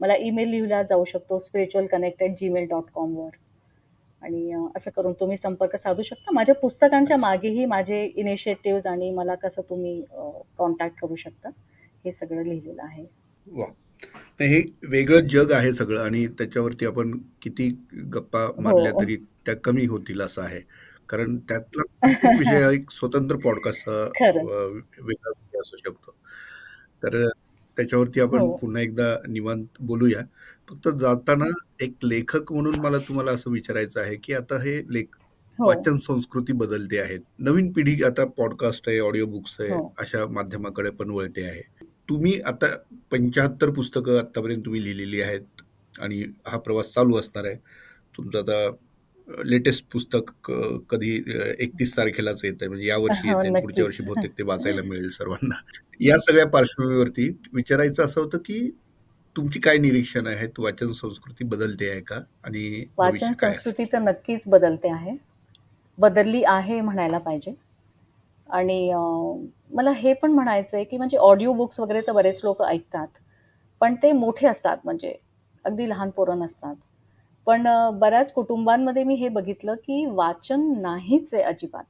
मला 0.00 0.14
ईमेल 0.18 0.48
लिहिला 0.50 0.82
जाऊ 0.82 1.04
शकतो 1.04 1.38
spiritual 1.38 1.86
connect 1.86 2.22
at 2.22 2.36
Gmail 2.38 2.66
dot 2.68 2.90
कॉमवर 2.94 3.30
आणि 4.22 4.68
असं 4.76 4.90
करून 4.90 5.12
तुम्ही 5.12 5.36
संपर्क 5.36 5.76
साधू 5.76 6.02
शकता. 6.02 6.32
माझ्या 6.32 6.54
पुस्तकांच्या 6.54 7.16
मागेही 7.16 7.66
माझे 7.66 8.04
इनिशिएटिव्ह 8.06 8.88
आणि 8.90 9.10
मला 9.10 9.34
कसं 9.34 9.62
तुम्ही 9.70 10.00
कॉन्टॅक्ट 10.58 11.00
करू 11.00 11.16
शकता 11.16 11.48
हे 12.04 12.12
सगळं 12.12 12.42
लिहिलेलं 12.42 12.82
आहे. 12.82 13.04
वा. 13.46 13.66
हे 14.40 14.62
वेगळं 14.82 15.28
जग 15.28 15.52
आहे 15.52 15.72
सगळं 15.72 16.00
आणि 16.00 16.26
त्याच्यावरती 16.28 16.86
आपण 16.86 17.18
किती 17.42 17.68
गप्पा 18.14 18.46
मारल्या 18.58 18.92
तरी 18.92 19.16
त्या 19.46 19.54
कमी 19.56 19.84
होतील 19.86 20.20
असं 20.20 20.42
आहे. 20.42 20.60
कारण 21.08 21.36
त्यातला 21.38 22.08
विषय 22.38 22.74
एक 22.74 22.90
स्वतंत्र 22.90 23.36
पॉडकास्ट 23.36 23.88
वेगळा 23.88 25.30
असू 25.60 25.76
शकतो. 25.76 26.14
तर 27.02 27.28
त्याच्यावरती 27.76 28.20
आपण 28.20 28.50
पुन्हा 28.56 28.82
एकदा 28.82 29.16
निवांत 29.28 29.66
बोलूया. 29.80 30.20
फक्त 30.72 30.88
जाताना 30.98 31.44
एक 31.80 31.94
लेखक 32.04 32.52
म्हणून 32.52 32.78
मला 32.80 32.98
तुम्हाला 32.98 33.30
असं 33.30 33.50
विचारायचं 33.50 34.00
आहे 34.00 34.16
की 34.16 34.32
आता 34.32 34.62
हे 34.62 34.80
लेख 34.88 35.16
वाचन 35.58 35.96
संस्कृती 35.96 36.52
बदलते 36.52 36.98
आहे 36.98 37.16
नवीन 37.38 37.72
पिढी 37.72 38.02
आता 38.02 38.24
पॉडकास्ट 38.24 38.88
आहे 38.88 38.98
ऑडिओ 38.98 39.26
बुक्स 39.26 39.56
आहे 39.60 39.70
अशा 39.98 40.26
माध्यमाकडे 40.26 40.90
पण 40.90 41.10
वळते 41.10 41.42
आहे. 41.44 41.62
तुम्ही 42.08 42.40
आता 42.40 42.66
पंच्याहत्तर 43.10 43.70
पुस्तकं 43.70 44.18
आतापर्यंत 44.18 44.62
तुम्ही 44.64 44.84
लिहिलेली 44.84 45.20
आहेत 45.20 45.62
आणि 46.00 46.22
हा 46.46 46.58
प्रवास 46.58 46.92
चालू 46.94 47.16
असणार 47.16 47.44
आहे. 47.44 47.56
तुमचं 48.16 48.38
आता 48.38 49.42
लेटेस्ट 49.44 49.84
पुस्तक 49.92 50.50
कधी 50.90 51.14
एकतीस 51.58 51.96
तारखेलाच 51.96 52.40
येत 52.44 52.54
आहे. 52.60 52.68
म्हणजे 52.68 52.86
यावर्षी 52.86 53.30
हो, 53.30 53.42
येते 53.42 53.60
पुढच्या 53.60 53.84
वर्षी 53.84 54.04
बहुतेक 54.04 54.38
ते 54.38 54.42
वाचायला 54.42 54.82
मिळेल 54.82 55.08
सर्वांना. 55.10 55.54
या 56.00 56.18
सगळ्या 56.18 56.46
पार्श्वभूमीवरती 56.46 57.28
विचारायचं 57.52 58.04
असं 58.04 58.20
होतं 58.20 58.38
की 58.38 58.70
तुमची 59.36 59.60
काय 59.60 59.78
निरीक्षण 59.78 60.26
आहे? 60.26 60.46
वाचन 60.58 60.92
संस्कृती 60.92 61.44
बदलते 61.44 61.90
आहे 61.90 62.00
का? 62.00 62.20
आणि 62.44 62.84
वाचन 62.98 63.34
संस्कृती 63.34 63.84
तर 63.84 63.98
नक्कीच 63.98 64.42
बदलते 64.46 64.88
आहे. 64.88 65.16
बदलली 65.98 66.42
आहे 66.44 66.80
म्हणायला 66.80 67.18
पाहिजे. 67.18 67.54
आणि 68.46 68.92
मला 69.74 69.90
हे 69.90 70.12
पण 70.12 70.30
म्हणायचं 70.30 70.76
आहे 70.76 70.84
की 70.84 70.96
म्हणजे 70.96 71.16
ऑडिओ 71.18 71.52
बुक्स 71.52 71.80
वगैरे 71.80 72.00
तर 72.00 72.12
बरेच 72.12 72.40
लोक 72.44 72.62
ऐकतात. 72.62 73.06
पण 73.80 73.94
ते 73.94 74.12
मोठे 74.12 74.46
असतात 74.46 74.76
म्हणजे 74.84 75.14
अगदी 75.64 75.88
लहान 75.88 76.10
पोरं 76.10 76.38
नसतात. 76.38 76.74
पण 77.46 77.66
बऱ्याच 77.98 78.32
कुटुंबांमध्ये 78.32 79.04
मी 79.04 79.14
हे 79.14 79.28
बघितलं 79.28 79.74
की 79.74 80.04
वाचन 80.06 80.72
नाहीच 80.80 81.34
आहे 81.34 81.42
अजिबात. 81.42 81.84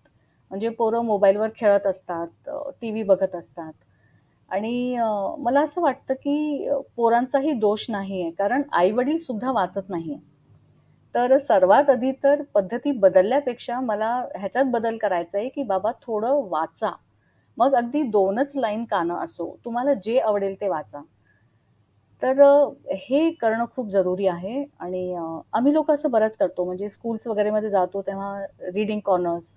म्हणजे 0.51 0.69
पोरं 0.69 1.05
मोबाईलवर 1.05 1.49
खेळत 1.57 1.87
असतात 1.87 2.49
टी 2.81 2.91
व्ही 2.91 3.03
बघत 3.03 3.35
असतात. 3.35 3.73
आणि 4.53 4.97
मला 5.39 5.61
असं 5.63 5.81
वाटतं 5.83 6.15
की 6.15 6.69
पोरांचाही 6.97 7.53
दोष 7.53 7.85
नाही 7.91 8.23
आहे 8.23 8.31
कारण 8.31 8.63
आई 8.73 8.91
वडील 8.93 9.19
सुद्धा 9.19 9.53
वाचत 9.53 9.91
नाही 9.91 10.19
तर 11.15 11.37
सर्वात 11.39 11.91
आधी 11.91 12.11
तर 12.25 12.43
पद्धती 12.55 12.93
बदलल्यापेक्षा 12.93 13.81
मला 13.81 14.11
ह्याच्यात 14.37 14.65
बदल 14.65 14.97
करायचा 14.99 15.39
आहे 15.39 15.49
की 15.49 15.63
बाबा 15.63 15.91
थोडं 16.03 16.47
वाचा. 16.51 16.91
मग 17.59 17.75
अगदी 17.75 18.03
दोनच 18.03 18.57
लाईन 18.57 18.85
कानं 18.85 19.15
असो 19.15 19.55
तुम्हाला 19.65 19.95
जे 19.95 20.19
आवडेल 20.21 20.55
ते 20.61 20.69
वाचा. 20.69 21.01
तर 22.23 22.41
हे 22.99 23.31
करणं 23.41 23.65
खूप 23.77 23.89
जरुरी 23.91 24.27
आहे 24.27 24.65
आणि 24.81 25.15
आम्ही 25.53 25.73
लोक 25.75 25.91
असं 25.91 26.11
बरंच 26.11 26.37
करतो. 26.37 26.65
म्हणजे 26.65 26.91
स्कूल्स 26.91 27.27
वगैरेमध्ये 27.27 27.71
जातो 27.71 28.03
तेव्हा 28.03 28.39
रिडिंग 28.75 29.01
कॉर्नर्स 29.05 29.53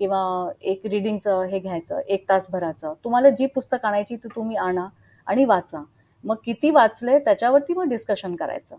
किंवा 0.00 0.50
एक 0.62 0.86
रिडिंगचं 0.86 1.42
हे 1.42 1.58
घ्यायचं 1.58 2.00
एक 2.00 2.28
तासभराचं. 2.28 2.94
तुम्हाला 3.04 3.30
जी 3.30 3.46
पुस्तक 3.46 3.84
आणायची 3.84 4.16
ती 4.16 4.28
तुम्ही 4.36 4.56
आणा 4.56 4.86
आणि 5.26 5.44
वाचा. 5.44 5.82
मग 6.24 6.36
किती 6.44 6.70
वाचले 6.70 7.18
त्याच्यावरती 7.18 7.74
मग 7.74 7.88
डिस्कशन 7.88 8.34
करायचं. 8.36 8.76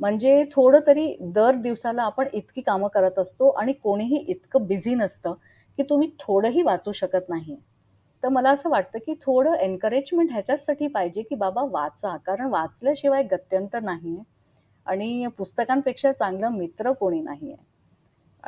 म्हणजे 0.00 0.44
थोडं 0.52 0.80
तरी 0.86 1.14
दर 1.34 1.54
दिवसाला 1.54 2.02
आपण 2.02 2.26
इतकी 2.32 2.60
कामं 2.60 2.88
करत 2.88 3.18
असतो 3.18 3.48
आणि 3.50 3.72
कोणीही 3.72 4.24
इतकं 4.28 4.66
बिझी 4.66 4.94
नसतं 4.94 5.34
की 5.78 5.82
तुम्ही 5.82 6.10
थोडंही 6.20 6.62
वाचू 6.62 6.92
शकत 6.92 7.28
नाही. 7.28 7.56
तर 8.22 8.28
मला 8.28 8.50
असं 8.50 8.70
वाटतं 8.70 8.98
की 8.98 9.14
थोडं 9.22 9.54
एनकरेजमेंट 9.54 10.30
ह्याच्याचसाठी 10.32 10.86
पाहिजे 10.86 11.22
की 11.22 11.34
बाबा 11.34 11.62
वाचा 11.70 12.16
कारण 12.16 12.46
वाचल्याशिवाय 12.46 13.22
गत्यंतर 13.22 13.80
नाही 13.80 14.14
आहे 14.14 14.24
आणि 14.86 15.26
पुस्तकांपेक्षा 15.38 16.12
चांगलं 16.12 16.48
मित्र 16.48 16.92
कोणी 16.92 17.20
नाही 17.20 17.52
आहे 17.52 17.66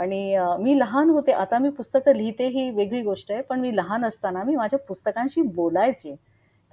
आणि 0.01 0.37
मी 0.61 0.79
लहान 0.79 1.11
होते 1.11 1.33
आता 1.33 1.59
मी 1.59 1.71
पुस्तकं 1.71 2.17
लिहिते 2.17 2.47
ही 2.49 2.71
वेगळी 2.71 3.03
गोष्ट 3.03 3.33
आहे 3.33 3.43
पण 3.43 3.61
मी 3.61 3.75
लहान 3.77 4.05
असताना 4.05 4.43
मी 4.43 4.55
माझ्या 4.57 4.79
पुस्तकांशी 4.79 5.43
बोलायचे. 5.43 6.15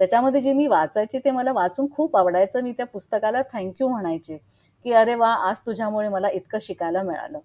त्याच्यामध्ये 0.00 0.40
जे 0.40 0.52
मी 0.52 0.66
वाचायचे 0.66 1.18
ते 1.18 1.30
मला 1.30 1.52
वाचून 1.52 1.86
खूप 1.90 2.16
आवडायचं 2.16 2.62
मी 2.64 2.72
त्या 2.72 2.86
पुस्तकाला 2.86 3.42
थँक्यू 3.52 3.88
म्हणायचे 3.88 4.36
की 4.84 4.92
अरे 4.92 5.14
वा 5.14 5.32
आज 5.48 5.60
तुझ्यामुळे 5.66 6.08
मला 6.08 6.28
इतकं 6.30 6.58
शिकायला 6.62 7.02
मिळालं. 7.02 7.38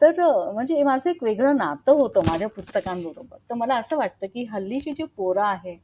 तर 0.00 0.20
म्हणजे 0.52 0.82
माझं 0.82 1.10
एक 1.10 1.22
वेगळं 1.22 1.56
नातं 1.56 1.92
होतं 1.92 2.20
माझ्या 2.28 2.48
पुस्तकांबरोबर. 2.48 3.36
तर 3.50 3.54
मला 3.54 3.76
असं 3.76 3.96
वाटतं 3.96 4.26
की 4.26 4.44
हल्लीची 4.44 4.92
जी 4.92 5.04
पोरं 5.16 5.42
आहे 5.42 5.76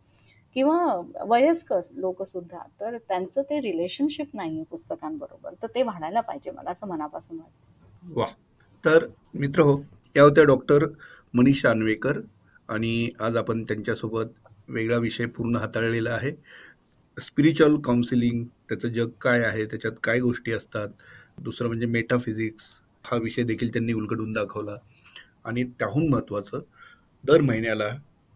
किंवा 0.57 1.00
वयस्कर 1.28 1.80
लोक 1.92 2.22
सुद्धा 2.22 2.59
तर 2.80 2.96
त्यांचं 2.98 3.42
ते 3.42 3.61
रिलेशनशिप 3.61 4.35
नाही 4.35 4.54
आहे 4.54 4.64
पुस्तकांबरोबर. 4.70 5.54
तर 5.62 5.66
ते 5.74 5.83
वाढायला 5.83 6.20
पाहिजे 6.20 6.50
मला 6.50 6.70
असं 6.70 6.88
मनापासून 6.88 7.38
वाटतं. 7.38 8.20
वा. 8.20 8.26
तर 8.85 9.07
मित्र 9.35 9.61
हो 9.61 9.83
या 10.16 10.23
होत्या 10.23 10.44
डॉक्टर 10.44 10.87
मनीष 11.35 11.64
आणवेकर 11.66 12.20
आणि 12.68 13.11
आज 13.20 13.37
आपण 13.37 13.62
त्यांच्यासोबत 13.62 14.49
वेगळा 14.68 14.99
विषय 14.99 15.27
पूर्ण 15.27 15.57
हाताळलेला 15.57 16.11
आहे. 16.11 16.31
स्पिरिच्युअल 17.16 17.77
काउन्सिलिंग 17.81 18.44
त्याचं 18.68 18.88
जग 18.88 19.09
काय 19.20 19.42
आहे 19.44 19.64
त्याच्यात 19.64 19.92
काय 20.03 20.20
गोष्टी 20.20 20.53
असतात? 20.53 20.88
दुसरं 21.38 21.68
म्हणजे 21.68 21.87
मेटाफिजिक्स 21.87 22.64
हा 23.05 23.16
विषय 23.16 23.42
देखील 23.42 23.73
त्यांनी 23.73 23.92
उलगडून 23.92 24.33
दाखवला. 24.33 24.77
आणि 25.44 25.64
त्याहून 25.79 26.09
महत्त्वाचं 26.09 26.61
दर 27.25 27.40
महिन्याला 27.40 27.88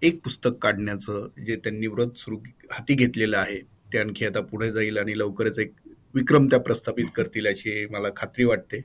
एक 0.02 0.20
पुस्तक 0.24 0.58
काढण्याचं 0.62 1.28
जे 1.46 1.56
त्यांनी 1.56 1.86
व्रत 1.86 2.16
सुरू 2.16 2.36
हाती 2.70 2.94
घेतलेलं 2.94 3.36
आहे 3.36 3.60
ते 3.92 3.98
आणखी 3.98 4.24
आता 4.24 4.40
पुढे 4.40 4.70
जाईल 4.72 4.98
आणि 4.98 5.18
लवकरच 5.18 5.58
एक 5.58 5.72
विक्रम 6.14 6.46
त्या 6.46 6.58
प्रस्थापित 6.60 7.04
करतील 7.16 7.46
अशी 7.46 7.86
मला 7.86 8.08
खात्री 8.16 8.44
वाटते. 8.44 8.80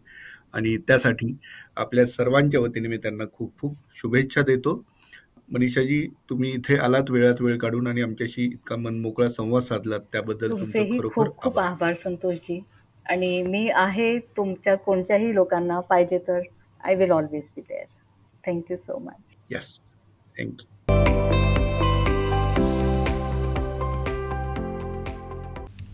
आणि 0.54 0.76
त्यासाठी 0.78 1.36
आपल्या 1.76 2.06
सर्वांच्या 2.06 2.60
वतीने 2.60 2.88
मी 2.88 2.98
त्यांना 2.98 3.24
खूप 3.34 3.52
खूप 3.60 3.76
शुभेच्छा 3.96 4.42
देतो. 4.42 4.82
मनीषाजी 5.52 6.06
तुम्ही 6.30 6.52
इथे 6.52 6.76
आलात 6.78 7.10
वेळात 7.12 7.42
वेळ 7.42 7.58
काढून 7.58 7.88
आणि 7.88 8.02
आमच्याशी 8.02 8.44
इतका 8.44 8.76
मनमोकळा 8.76 9.30
संवाद 9.30 9.64
साधलात 9.64 10.00
त्याबद्दल 10.12 10.52
तुमचे 10.52 10.84
खरोखर 10.90 11.30
खूप 11.38 11.60
आभार. 11.60 11.94
संतोषजी. 11.94 12.60
आणि 13.06 13.42
मी 13.44 13.68
आहे 13.70 14.18
तुमच्या 14.38 14.76
कोणत्याही 14.76 15.34
लोकांना 15.36 15.80
पाहिजे 15.80 16.18
तर 16.28 16.40
I 16.84 16.96
will 16.96 17.12
always 17.12 17.50
be 17.56 17.62
there 17.62 17.86
thank you 18.44 18.78
so 18.78 18.98
much 19.00 19.36
yes 19.50 19.80
thank you 20.36 21.33